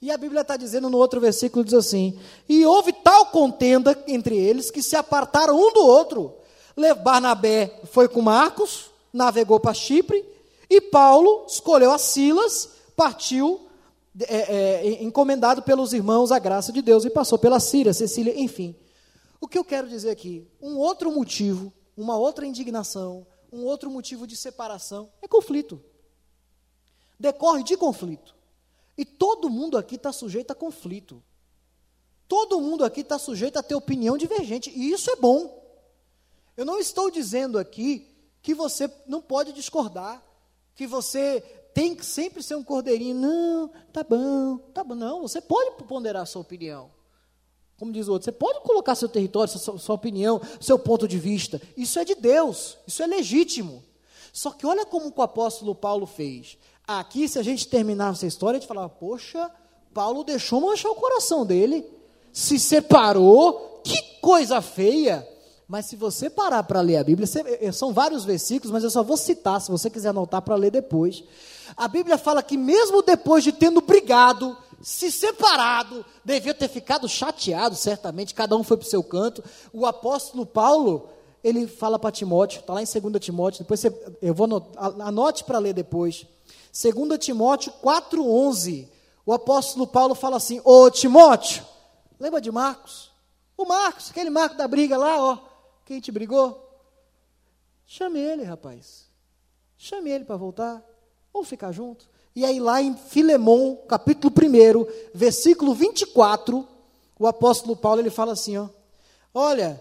[0.00, 4.36] E a Bíblia está dizendo no outro versículo, diz assim: E houve tal contenda entre
[4.36, 6.34] eles que se apartaram um do outro.
[7.02, 10.22] Barnabé foi com Marcos, navegou para Chipre,
[10.68, 13.65] e Paulo escolheu a Silas, partiu
[14.20, 18.74] é, é, encomendado pelos irmãos a graça de Deus e passou pela Síria, Cecília, enfim.
[19.40, 20.48] O que eu quero dizer aqui?
[20.60, 25.82] Um outro motivo, uma outra indignação, um outro motivo de separação é conflito.
[27.18, 28.34] Decorre de conflito.
[28.96, 31.22] E todo mundo aqui está sujeito a conflito.
[32.26, 34.70] Todo mundo aqui está sujeito a ter opinião divergente.
[34.70, 35.62] E isso é bom.
[36.56, 38.08] Eu não estou dizendo aqui
[38.42, 40.22] que você não pode discordar,
[40.74, 41.42] que você
[41.76, 43.14] tem que sempre ser um cordeirinho.
[43.14, 44.94] Não, tá bom, tá bom.
[44.94, 46.90] Não, você pode ponderar a sua opinião.
[47.78, 51.18] Como diz o outro, você pode colocar seu território, sua, sua opinião, seu ponto de
[51.18, 51.60] vista.
[51.76, 53.84] Isso é de Deus, isso é legítimo.
[54.32, 56.56] Só que olha como o apóstolo Paulo fez.
[56.88, 59.50] Aqui, se a gente terminar essa história, a gente falava, poxa,
[59.92, 61.84] Paulo deixou manchar o coração dele,
[62.32, 65.28] se separou, que coisa feia.
[65.68, 67.28] Mas se você parar para ler a Bíblia,
[67.60, 70.70] eh, são vários versículos, mas eu só vou citar, se você quiser anotar para ler
[70.70, 71.22] depois.
[71.76, 77.74] A Bíblia fala que mesmo depois de tendo brigado, se separado, devia ter ficado chateado,
[77.74, 79.42] certamente, cada um foi para o seu canto.
[79.72, 81.08] O apóstolo Paulo,
[81.42, 85.44] ele fala para Timóteo, está lá em 2 Timóteo, depois você, eu vou anotar, anote
[85.44, 86.26] para ler depois.
[86.72, 88.88] 2 Timóteo 4,11,
[89.24, 91.64] o apóstolo Paulo fala assim: Ô Timóteo,
[92.20, 93.10] lembra de Marcos?
[93.56, 95.38] O Marcos, aquele Marcos da briga lá, ó,
[95.84, 96.62] quem te brigou?
[97.86, 99.06] Chame ele, rapaz.
[99.78, 100.84] Chame ele para voltar.
[101.36, 102.08] Vamos ficar junto.
[102.34, 106.66] E aí, lá em Filemão, capítulo 1, versículo 24,
[107.18, 108.70] o apóstolo Paulo ele fala assim: ó,
[109.34, 109.78] Olha,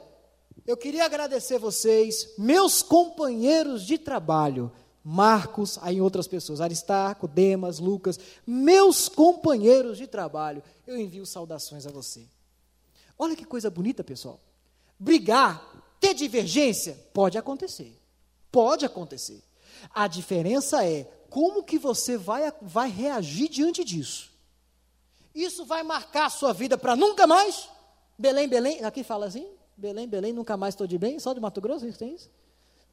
[0.68, 4.70] eu queria agradecer vocês, meus companheiros de trabalho,
[5.02, 11.90] Marcos, aí outras pessoas, Aristarco, Demas, Lucas, meus companheiros de trabalho, eu envio saudações a
[11.90, 12.28] você.
[13.18, 14.42] Olha que coisa bonita, pessoal.
[15.00, 15.66] Brigar,
[16.02, 17.98] ter divergência, pode acontecer.
[18.52, 19.42] Pode acontecer.
[19.94, 24.32] A diferença é como que você vai, vai reagir diante disso.
[25.36, 27.68] Isso vai marcar a sua vida para nunca mais.
[28.18, 29.46] Belém, Belém, aqui fala assim,
[29.76, 32.30] Belém, Belém, nunca mais estou de bem, só de Mato Grosso, tem isso?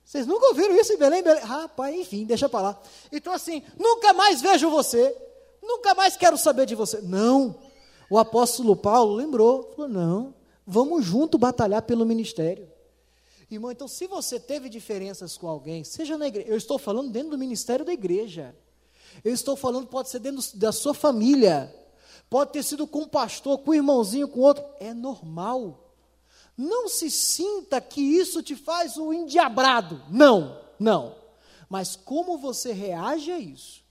[0.05, 1.45] Vocês nunca ouviram isso em Belém, Belém?
[1.45, 2.81] Rapaz, enfim, deixa para lá.
[3.13, 5.17] Então, assim, nunca mais vejo você,
[5.63, 7.01] nunca mais quero saber de você.
[7.01, 7.55] Não.
[8.11, 10.35] O apóstolo Paulo lembrou, falou: não,
[10.67, 12.69] vamos junto batalhar pelo ministério.
[13.55, 17.31] Irmão, então, se você teve diferenças com alguém, seja na igreja, eu estou falando dentro
[17.31, 18.57] do ministério da igreja.
[19.23, 21.75] Eu estou falando, pode ser dentro da sua família,
[22.31, 24.65] pode ter sido com um pastor, com um irmãozinho, com outro.
[24.81, 25.95] É normal.
[26.57, 30.03] Não se sinta que isso te faz um endiabrado.
[30.09, 31.15] Não, não.
[31.69, 33.83] Mas como você reage a isso?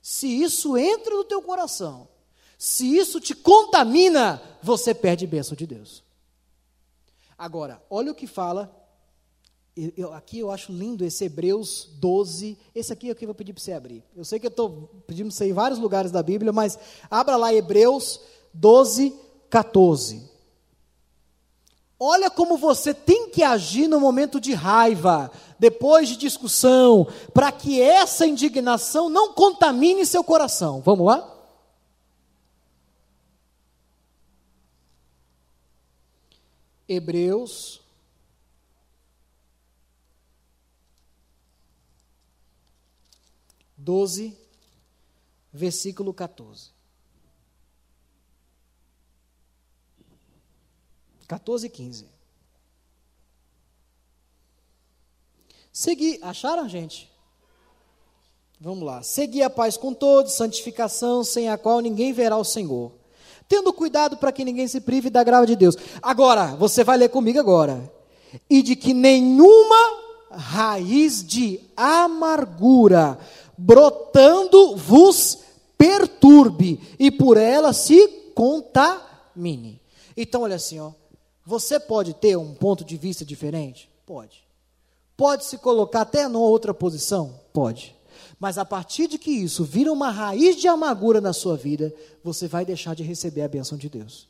[0.00, 2.08] Se isso entra no teu coração,
[2.56, 6.02] se isso te contamina, você perde bênção de Deus.
[7.36, 8.83] Agora, olha o que fala.
[9.76, 12.56] Eu, aqui eu acho lindo esse Hebreus 12.
[12.72, 14.04] Esse aqui é o que eu vou pedir para você abrir.
[14.14, 16.78] Eu sei que eu estou pedindo para você em vários lugares da Bíblia, mas
[17.10, 18.20] abra lá Hebreus
[18.52, 19.12] 12,
[19.50, 20.30] 14.
[21.98, 27.80] Olha como você tem que agir no momento de raiva, depois de discussão, para que
[27.80, 30.80] essa indignação não contamine seu coração.
[30.82, 31.30] Vamos lá?
[36.88, 37.83] Hebreus
[43.84, 44.34] doze,
[45.52, 46.72] versículo 14.
[51.28, 52.06] 14 e 15.
[55.72, 57.10] Segui, acharam, gente?
[58.60, 59.02] Vamos lá.
[59.02, 62.92] Segui a paz com todos, santificação, sem a qual ninguém verá o Senhor.
[63.48, 65.76] Tendo cuidado para que ninguém se prive da graça de Deus.
[66.00, 67.92] Agora, você vai ler comigo agora.
[68.48, 73.18] E de que nenhuma raiz de amargura
[73.56, 75.38] brotando vos
[75.76, 79.80] perturbe e por ela se contamine.
[80.16, 80.92] Então, olha assim, ó.
[81.46, 83.90] Você pode ter um ponto de vista diferente?
[84.06, 84.44] Pode.
[85.16, 87.38] Pode se colocar até numa outra posição?
[87.52, 87.94] Pode.
[88.38, 92.48] Mas a partir de que isso vira uma raiz de amargura na sua vida, você
[92.48, 94.26] vai deixar de receber a bênção de Deus.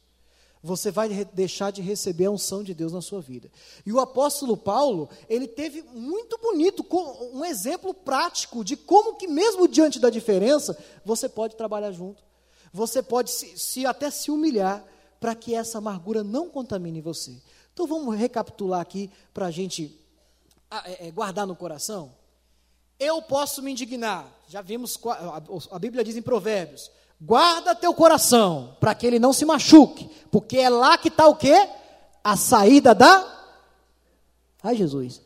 [0.64, 3.50] Você vai deixar de receber a unção de Deus na sua vida.
[3.85, 6.83] E o apóstolo Paulo, ele teve muito bonito,
[7.35, 10.74] um exemplo prático de como que mesmo diante da diferença,
[11.05, 12.22] você pode trabalhar junto.
[12.72, 14.83] você pode se, se até se humilhar
[15.20, 17.37] para que essa amargura não contamine você.
[17.74, 20.00] Então vamos recapitular aqui para a gente
[20.70, 22.14] é, é, guardar no coração.
[22.98, 24.33] Eu posso me indignar.
[24.48, 24.98] Já vimos,
[25.70, 30.59] a Bíblia diz em Provérbios: guarda teu coração, para que ele não se machuque, porque
[30.59, 31.68] é lá que está o quê?
[32.22, 33.33] A saída da.
[34.62, 35.20] Ai, Jesus.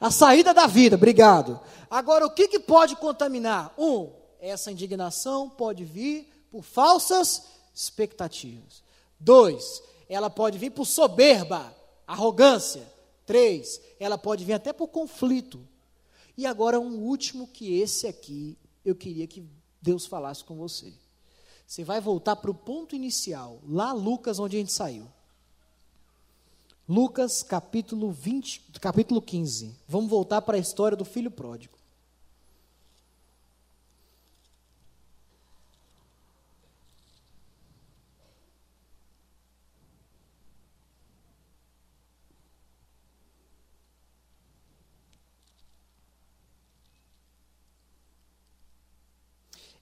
[0.00, 1.58] A saída da vida, obrigado.
[1.90, 3.72] Agora, o que, que pode contaminar?
[3.78, 4.10] Um,
[4.40, 8.82] essa indignação pode vir por falsas expectativas.
[9.18, 11.74] Dois, ela pode vir por soberba,
[12.06, 12.86] arrogância.
[13.24, 15.66] Três, ela pode vir até por conflito.
[16.36, 19.44] E agora um último que esse aqui eu queria que
[19.80, 20.92] Deus falasse com você.
[21.66, 25.08] Você vai voltar para o ponto inicial, lá Lucas, onde a gente saiu.
[26.88, 29.74] Lucas capítulo 20, capítulo 15.
[29.88, 31.76] Vamos voltar para a história do filho pródigo.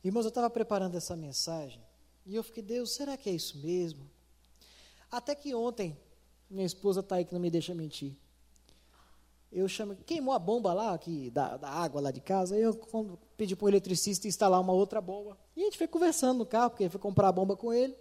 [0.04, 1.80] Irmãos, eu estava preparando essa mensagem
[2.26, 4.04] e eu fiquei, Deus, será que é isso mesmo?
[5.10, 5.96] Até que ontem,
[6.50, 8.14] minha esposa está aí que não me deixa mentir.
[9.50, 12.74] Eu chamo, queimou a bomba lá, aqui, da, da água lá de casa, eu
[13.36, 15.38] pedi para o eletricista instalar uma outra bomba.
[15.56, 17.96] E a gente foi conversando no carro, porque foi comprar a bomba com ele.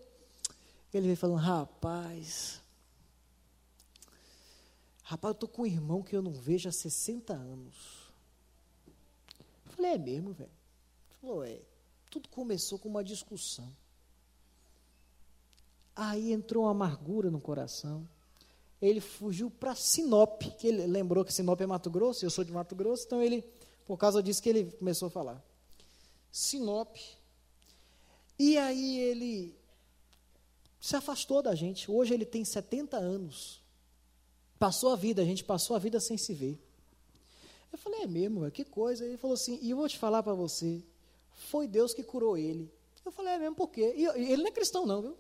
[0.93, 2.61] Ele veio falando, rapaz,
[5.03, 8.11] rapaz, eu estou com um irmão que eu não vejo há 60 anos.
[9.65, 10.49] Eu falei, é mesmo, velho?
[10.49, 11.72] Ele falou, é.
[12.13, 13.67] Tudo começou com uma discussão.
[15.95, 18.07] Aí entrou uma amargura no coração.
[18.79, 22.51] Ele fugiu para Sinop, que ele lembrou que Sinop é Mato Grosso, eu sou de
[22.51, 23.43] Mato Grosso, então ele,
[23.83, 25.43] por causa disso que ele começou a falar.
[26.31, 26.95] Sinop.
[28.37, 29.55] E aí ele
[30.79, 31.89] se afastou da gente.
[31.89, 33.59] Hoje ele tem 70 anos.
[34.59, 36.61] Passou a vida, a gente passou a vida sem se ver.
[37.71, 39.03] Eu falei, é mesmo, que coisa.
[39.03, 40.83] Ele falou assim, e eu vou te falar para você,
[41.35, 42.71] foi Deus que curou ele.
[43.05, 43.93] Eu falei, é mesmo, por quê?
[43.95, 45.17] E ele não é cristão, não, viu?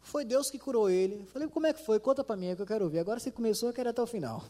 [0.00, 1.20] Foi Deus que curou ele.
[1.20, 2.00] Eu falei, como é que foi?
[2.00, 2.98] Conta para mim, é que eu quero ouvir.
[2.98, 4.44] Agora você começou, eu quero até o final.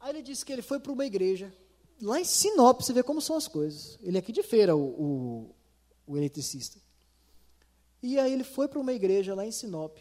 [0.00, 1.52] Aí ele disse que ele foi para uma igreja,
[2.00, 3.98] lá em Sinop, você vê como são as coisas.
[4.02, 5.54] Ele é aqui de feira, o, o,
[6.06, 6.78] o eletricista.
[8.02, 9.96] E aí ele foi para uma igreja lá em Sinop.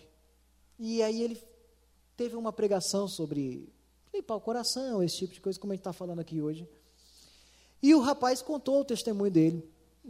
[0.79, 1.41] E aí ele
[2.15, 3.67] teve uma pregação sobre
[4.13, 6.67] limpar o coração, esse tipo de coisa, como a gente está falando aqui hoje.
[7.81, 9.63] E o rapaz contou o testemunho dele.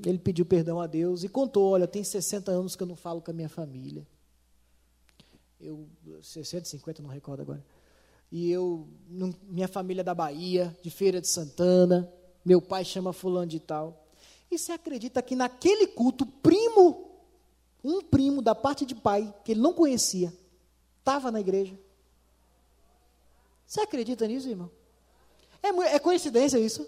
[0.06, 3.22] Ele pediu perdão a Deus e contou: Olha, tem 60 anos que eu não falo
[3.22, 4.08] com a minha família.
[5.60, 5.88] Eu,
[6.22, 7.66] 60, 50, não recordo agora.
[8.32, 8.88] E eu,
[9.50, 12.12] minha família é da Bahia, de Feira de Santana,
[12.46, 14.06] meu pai chama fulano de tal.
[14.52, 17.10] E você acredita que naquele culto, primo,
[17.84, 20.32] um primo da parte de pai, que ele não conhecia,
[21.00, 21.78] estava na igreja?
[23.66, 24.70] Você acredita nisso, irmão?
[25.62, 26.88] É, é coincidência isso?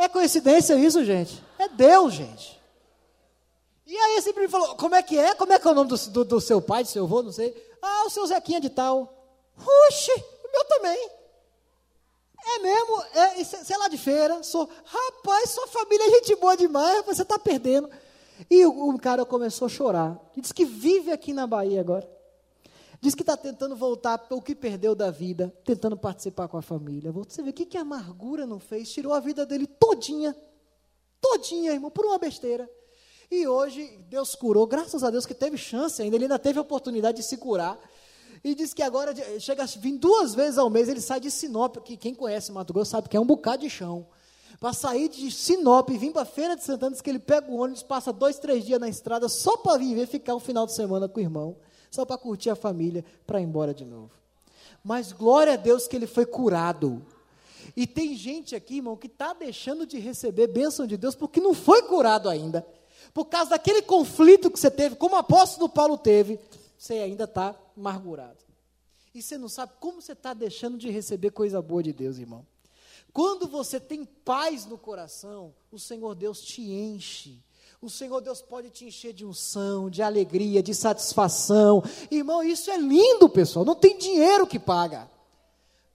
[0.00, 1.44] É coincidência isso, gente?
[1.58, 2.58] É Deus, gente.
[3.86, 5.34] E aí esse primo falou, como é que é?
[5.34, 7.30] Como é que é o nome do, do, do seu pai, do seu avô, não
[7.30, 7.54] sei.
[7.82, 9.12] Ah, o seu Zequinha de tal.
[9.58, 11.10] Oxe, o meu também.
[12.42, 17.04] É mesmo, é, sei lá de feira, sou, rapaz, sua família é gente boa demais,
[17.04, 17.90] você está perdendo.
[18.48, 20.18] E o, o, cara começou a chorar.
[20.34, 22.08] E disse que vive aqui na Bahia agora.
[23.00, 26.62] Diz que está tentando voltar para o que perdeu da vida, tentando participar com a
[26.62, 27.10] família.
[27.10, 28.92] Você vê o que, que a amargura não fez?
[28.92, 30.36] Tirou a vida dele todinha.
[31.18, 32.70] Todinha, irmão, por uma besteira.
[33.30, 36.62] E hoje Deus curou, graças a Deus que teve chance ainda, ele ainda teve a
[36.62, 37.78] oportunidade de se curar.
[38.44, 41.76] E diz que agora chega a vir duas vezes ao mês, ele sai de Sinop,
[41.78, 44.06] que quem conhece Mato Grosso sabe que é um bocado de chão.
[44.58, 47.50] Para sair de Sinop e vir para a Feira de Santana, diz que ele pega
[47.50, 50.74] o ônibus, passa dois, três dias na estrada só para viver, ficar um final de
[50.74, 51.56] semana com o irmão
[51.90, 54.10] só para curtir a família, para ir embora de novo.
[54.82, 57.04] Mas glória a Deus que ele foi curado.
[57.76, 61.52] E tem gente aqui, irmão, que está deixando de receber bênção de Deus porque não
[61.52, 62.66] foi curado ainda.
[63.12, 66.38] Por causa daquele conflito que você teve, como o apóstolo Paulo teve,
[66.78, 68.38] você ainda está amargurado.
[69.14, 72.46] E você não sabe como você está deixando de receber coisa boa de Deus, irmão.
[73.12, 77.42] Quando você tem paz no coração, o Senhor Deus te enche
[77.82, 81.82] o Senhor Deus pode te encher de unção, de alegria, de satisfação.
[82.10, 83.64] Irmão, isso é lindo, pessoal.
[83.64, 85.10] Não tem dinheiro que paga.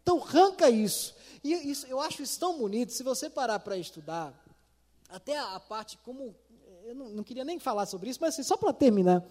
[0.02, 1.16] Então, arranca isso.
[1.44, 2.92] E isso, eu acho isso tão bonito.
[2.92, 4.34] Se você parar para estudar,
[5.10, 6.36] até a, a, parte como.
[6.84, 9.24] Eu não, não, queria nem falar sobre isso, mas assim, só para terminar.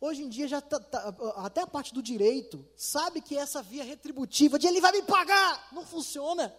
[0.00, 3.84] Hoje em dia, já tá, tá, até a parte do direito sabe que essa via
[3.84, 6.52] retributiva de ele vai me pagar não funciona.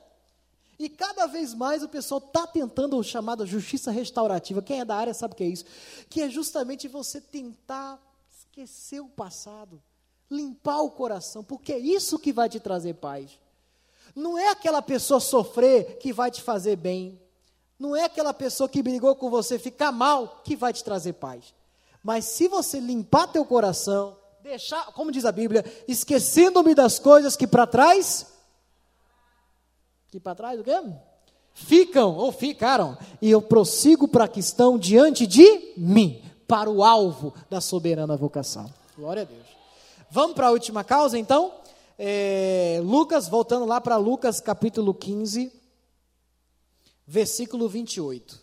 [0.84, 4.62] E cada vez mais o pessoal está tentando o chamado justiça restaurativa.
[4.62, 5.64] Quem é da área sabe o que é isso.
[6.10, 7.98] Que é justamente você tentar
[8.30, 9.82] esquecer o passado,
[10.30, 13.40] limpar o coração, porque é isso que vai te trazer paz.
[14.14, 17.18] Não é aquela pessoa sofrer que vai te fazer bem.
[17.80, 21.54] Não é aquela pessoa que brigou com você ficar mal que vai te trazer paz.
[22.04, 27.48] Mas se você limpar teu coração, deixar, como diz a Bíblia, esquecendo-me das coisas que
[27.48, 28.33] para trás
[30.14, 30.80] que para trás o quê?
[31.56, 37.34] Ficam ou ficaram, e eu prossigo para que estão diante de mim, para o alvo
[37.50, 38.72] da soberana vocação.
[38.96, 39.48] Glória a Deus.
[40.12, 41.52] Vamos para a última causa, então?
[41.98, 45.52] É, Lucas, voltando lá para Lucas capítulo 15,
[47.08, 48.40] versículo 28.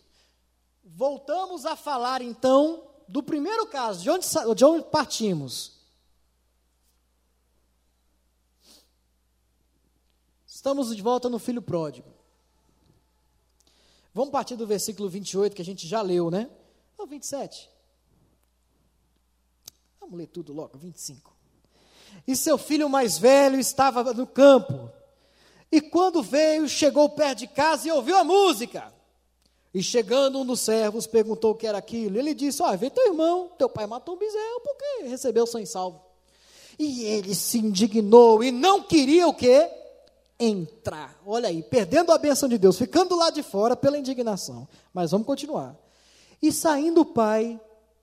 [0.85, 5.80] Voltamos a falar então do primeiro caso, de onde, de onde partimos?
[10.61, 12.07] Estamos de volta no filho pródigo.
[14.13, 16.51] Vamos partir do versículo 28 que a gente já leu, né?
[16.99, 17.71] Ou 27.
[19.99, 21.35] Vamos ler tudo logo, 25.
[22.27, 24.91] E seu filho mais velho estava no campo.
[25.73, 28.93] E quando veio, chegou perto de casa e ouviu a música.
[29.73, 32.19] E chegando um dos servos, perguntou o que era aquilo.
[32.19, 36.05] Ele disse: Olha, vê teu irmão, teu pai matou um bezerro porque recebeu sem salvo.
[36.79, 39.80] E ele se indignou e não queria o quê?
[40.41, 41.20] Entrar.
[41.26, 44.66] Olha aí, perdendo a benção de Deus, ficando lá de fora pela indignação.
[44.93, 45.76] Mas vamos continuar.
[46.41, 47.61] E saindo o pai,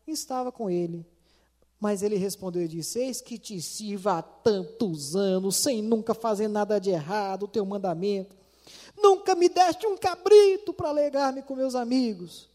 [0.08, 1.06] estava com ele.
[1.80, 6.48] Mas ele respondeu e disse: Eis que te sirva há tantos anos, sem nunca fazer
[6.48, 8.36] nada de errado, o teu mandamento.
[8.96, 12.50] Nunca me deste um cabrito para alegar-me com meus amigos.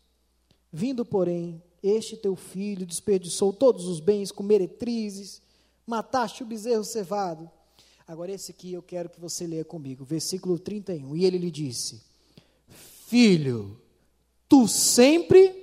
[0.72, 5.40] Vindo, porém, este teu filho desperdiçou todos os bens com meretrizes,
[5.86, 7.50] mataste o bezerro cevado.
[8.07, 11.16] Agora, esse aqui eu quero que você leia comigo, versículo 31.
[11.16, 12.03] E ele lhe disse:
[13.07, 13.80] Filho,
[14.48, 15.62] tu sempre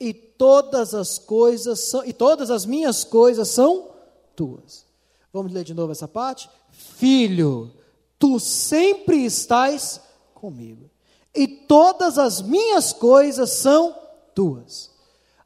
[0.00, 3.90] e todas as coisas são, e todas as minhas coisas são
[4.34, 4.86] tuas.
[5.30, 6.48] Vamos ler de novo essa parte?
[6.70, 7.70] Filho,
[8.18, 10.00] tu sempre estás
[10.34, 10.90] comigo,
[11.34, 13.94] e todas as minhas coisas são
[14.34, 14.89] tuas.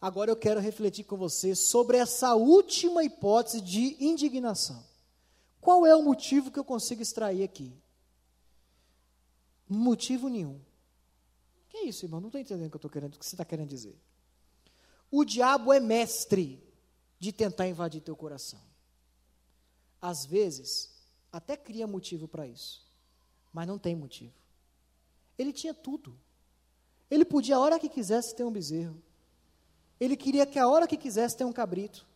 [0.05, 4.85] Agora eu quero refletir com você sobre essa última hipótese de indignação.
[5.63, 7.73] Qual é o motivo que eu consigo extrair aqui?
[9.67, 10.61] Motivo nenhum.
[11.71, 12.21] Que é isso, irmão?
[12.21, 13.99] Não estou entendendo o que, eu tô querendo, o que você está querendo dizer.
[15.11, 16.63] O diabo é mestre
[17.19, 18.61] de tentar invadir teu coração.
[20.03, 20.91] Às vezes,
[21.33, 22.87] até cria motivo para isso,
[23.51, 24.35] mas não tem motivo.
[25.39, 26.15] Ele tinha tudo.
[27.11, 29.03] Ele podia, a hora que quisesse, ter um bezerro.
[30.01, 32.07] Ele queria que a hora que quisesse ter um cabrito,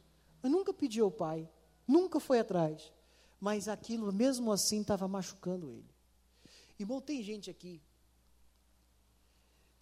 [0.43, 1.49] mas nunca pediu ao pai,
[1.87, 2.93] nunca foi atrás.
[3.41, 5.89] Mas aquilo, mesmo assim, estava machucando ele.
[6.79, 7.81] Irmão, tem gente aqui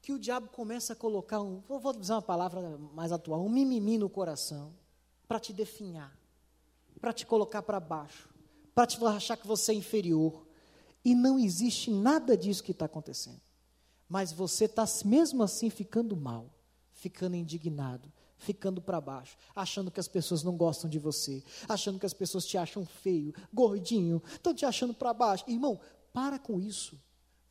[0.07, 3.99] que o diabo começa a colocar um, vou usar uma palavra mais atual, um mimimi
[3.99, 4.73] no coração,
[5.27, 6.17] para te definhar,
[7.01, 8.29] para te colocar para baixo,
[8.73, 10.47] para te achar que você é inferior.
[11.05, 13.41] E não existe nada disso que está acontecendo.
[14.09, 16.56] Mas você está mesmo assim ficando mal
[16.97, 22.07] ficando indignado, ficando para baixo, achando que as pessoas não gostam de você, achando que
[22.07, 25.45] as pessoas te acham feio, gordinho, estão te achando para baixo.
[25.47, 25.79] Irmão,
[26.13, 27.01] para com isso.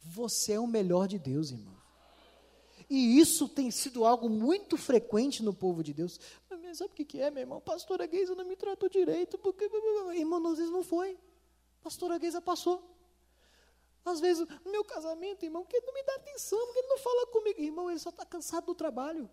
[0.01, 1.75] Você é o melhor de Deus, irmão.
[2.89, 6.19] E isso tem sido algo muito frequente no povo de Deus.
[6.49, 7.59] Mas sabe o que é, meu irmão?
[7.59, 9.69] Pastora Geisa não me tratou direito, porque.
[10.15, 11.17] Irmão, às vezes não foi.
[11.81, 12.94] Pastora Geisa passou.
[14.05, 16.97] Às vezes, no meu casamento, irmão, que ele não me dá atenção, que ele não
[16.99, 17.59] fala comigo.
[17.59, 19.27] Irmão, ele só está cansado do trabalho.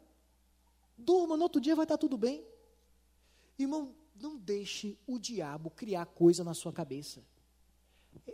[0.97, 2.43] Durma, no outro dia vai estar tudo bem.
[3.59, 7.23] Irmão, não deixe o diabo criar coisa na sua cabeça.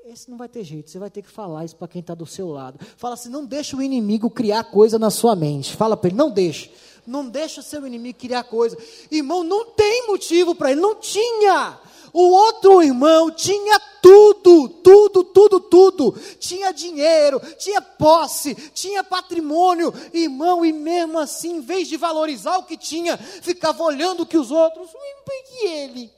[0.05, 2.26] Esse não vai ter jeito, você vai ter que falar isso para quem está do
[2.26, 2.78] seu lado.
[2.97, 5.74] Fala assim: não deixe o inimigo criar coisa na sua mente.
[5.74, 6.72] Fala para ele: não deixe.
[7.09, 8.76] Não deixe o seu inimigo criar coisa.
[9.11, 11.80] Irmão, não tem motivo para ele, não tinha.
[12.12, 16.12] O outro irmão tinha tudo, tudo, tudo, tudo.
[16.38, 22.64] Tinha dinheiro, tinha posse, tinha patrimônio, irmão, e mesmo assim, em vez de valorizar o
[22.64, 26.12] que tinha, ficava olhando que os outros, e ele?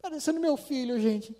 [0.00, 1.36] Parecendo meu filho, gente.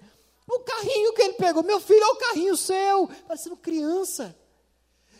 [0.48, 4.34] O carrinho que ele pegou, meu filho, é o carrinho seu, parecendo criança.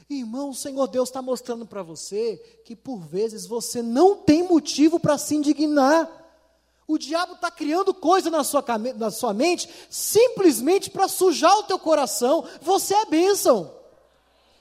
[0.08, 5.00] Irmão, o Senhor Deus está mostrando para você que por vezes você não tem motivo
[5.00, 6.08] para se indignar.
[6.86, 8.64] O diabo está criando coisa na sua,
[8.96, 12.44] na sua mente simplesmente para sujar o teu coração.
[12.62, 13.74] Você é bênção.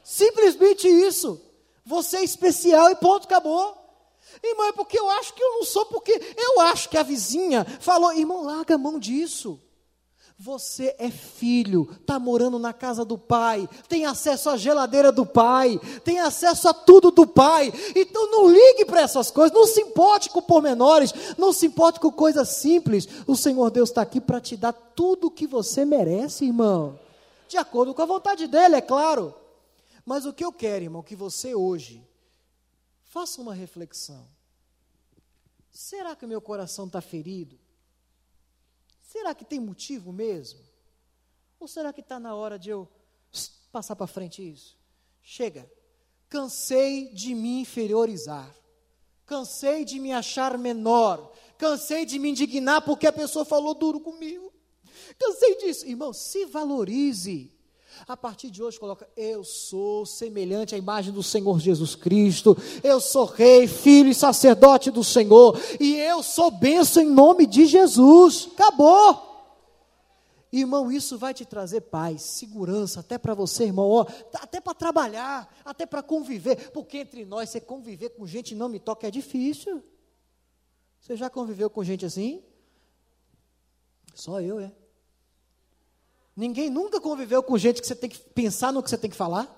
[0.04, 1.40] Simplesmente isso.
[1.86, 3.78] Você é especial e ponto, acabou.
[4.44, 7.64] Irmão, é porque eu acho que eu não sou, porque eu acho que a vizinha
[7.80, 9.60] falou, irmão, larga a mão disso.
[10.38, 15.80] Você é filho, está morando na casa do pai, tem acesso à geladeira do pai,
[16.04, 17.72] tem acesso a tudo do pai.
[17.96, 22.12] Então não ligue para essas coisas, não se importe com pormenores, não se importe com
[22.12, 23.08] coisas simples.
[23.26, 27.00] O Senhor Deus está aqui para te dar tudo o que você merece, irmão.
[27.48, 29.34] De acordo com a vontade dele, é claro.
[30.06, 32.06] Mas o que eu quero, irmão, que você hoje
[33.06, 34.28] faça uma reflexão.
[35.72, 37.58] Será que o meu coração está ferido?
[39.16, 40.60] Será que tem motivo mesmo?
[41.58, 42.86] Ou será que está na hora de eu
[43.72, 44.78] passar para frente isso?
[45.24, 45.72] Chega.
[46.28, 48.54] Cansei de me inferiorizar.
[49.26, 51.32] Cansei de me achar menor.
[51.58, 54.52] Cansei de me indignar porque a pessoa falou duro comigo.
[55.18, 55.88] Cansei disso.
[55.88, 57.55] Irmão, se valorize.
[58.08, 62.58] A partir de hoje, coloca: Eu sou semelhante à imagem do Senhor Jesus Cristo.
[62.84, 65.60] Eu sou rei, filho e sacerdote do Senhor.
[65.80, 68.50] E eu sou benção em nome de Jesus.
[68.54, 69.36] Acabou.
[70.52, 75.54] Irmão, isso vai te trazer paz, segurança, até para você, irmão, ó, até para trabalhar,
[75.66, 79.84] até para conviver, porque entre nós, você conviver com gente não me toca é difícil.
[81.02, 82.42] Você já conviveu com gente assim?
[84.14, 84.72] Só eu, é.
[86.36, 89.16] Ninguém nunca conviveu com gente que você tem que pensar no que você tem que
[89.16, 89.50] falar?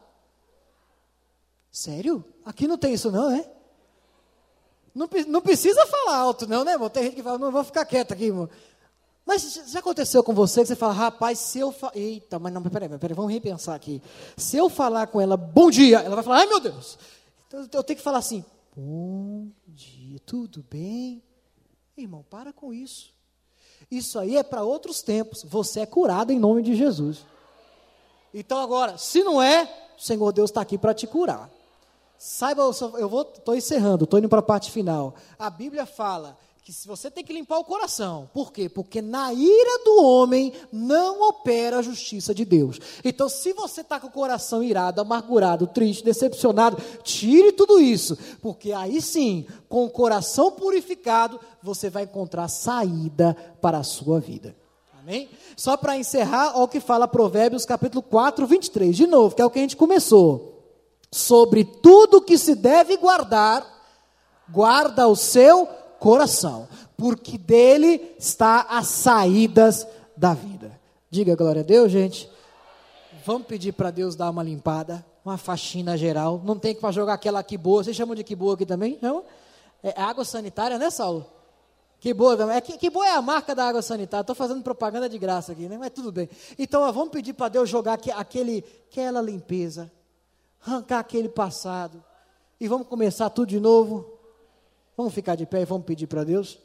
[1.72, 2.24] Sério?
[2.46, 3.50] Aqui não tem isso não, é?
[4.94, 6.90] Não, não precisa falar alto não, né, irmão?
[6.90, 8.50] Tem gente que fala, não, vou ficar quieto aqui, irmão.
[9.26, 11.98] Mas já aconteceu com você que você fala, rapaz, se eu falar.
[11.98, 14.02] Eita, mas não, peraí, peraí, vamos repensar aqui.
[14.38, 16.98] Se eu falar com ela, bom dia, ela vai falar, ai meu Deus.
[17.48, 21.22] Então eu tenho que falar assim, bom dia, tudo bem?
[21.98, 23.17] Irmão, para com isso.
[23.90, 25.44] Isso aí é para outros tempos.
[25.44, 27.26] Você é curado em nome de Jesus.
[28.34, 29.64] Então agora, se não é,
[29.98, 31.50] o Senhor Deus está aqui para te curar.
[32.18, 35.14] Saiba, eu estou encerrando, estou indo para a parte final.
[35.38, 36.38] A Bíblia fala
[36.68, 38.30] que se você tem que limpar o coração.
[38.34, 38.68] Por quê?
[38.68, 42.78] Porque na ira do homem não opera a justiça de Deus.
[43.06, 48.18] Então, se você está com o coração irado, amargurado, triste, decepcionado, tire tudo isso.
[48.42, 54.54] Porque aí sim, com o coração purificado, você vai encontrar saída para a sua vida.
[55.00, 55.30] Amém?
[55.56, 58.94] Só para encerrar, olha o que fala Provérbios capítulo 4, 23.
[58.94, 60.66] De novo, que é o que a gente começou.
[61.10, 63.66] Sobre tudo que se deve guardar,
[64.50, 65.87] guarda o seu coração,
[66.98, 70.80] porque dele está as saídas da vida.
[71.10, 72.30] Diga glória a Deus, gente.
[73.26, 76.42] Vamos pedir para Deus dar uma limpada, uma faxina geral.
[76.44, 77.84] Não tem que jogar aquela que boa.
[77.84, 78.98] Vocês chamam de que boa aqui também?
[79.02, 79.24] Não?
[79.84, 81.26] É água sanitária, né, Saulo?
[82.00, 84.22] Que boa, é, que, que, boa é a marca da água sanitária.
[84.22, 85.78] Estou fazendo propaganda de graça aqui, né?
[85.78, 86.30] Mas tudo bem.
[86.58, 89.92] Então, ó, vamos pedir para Deus jogar aquele, aquela limpeza,
[90.66, 92.04] arrancar aquele passado.
[92.60, 94.17] E vamos começar tudo de novo.
[94.98, 96.60] Vamos ficar de pé e vamos pedir para Deus?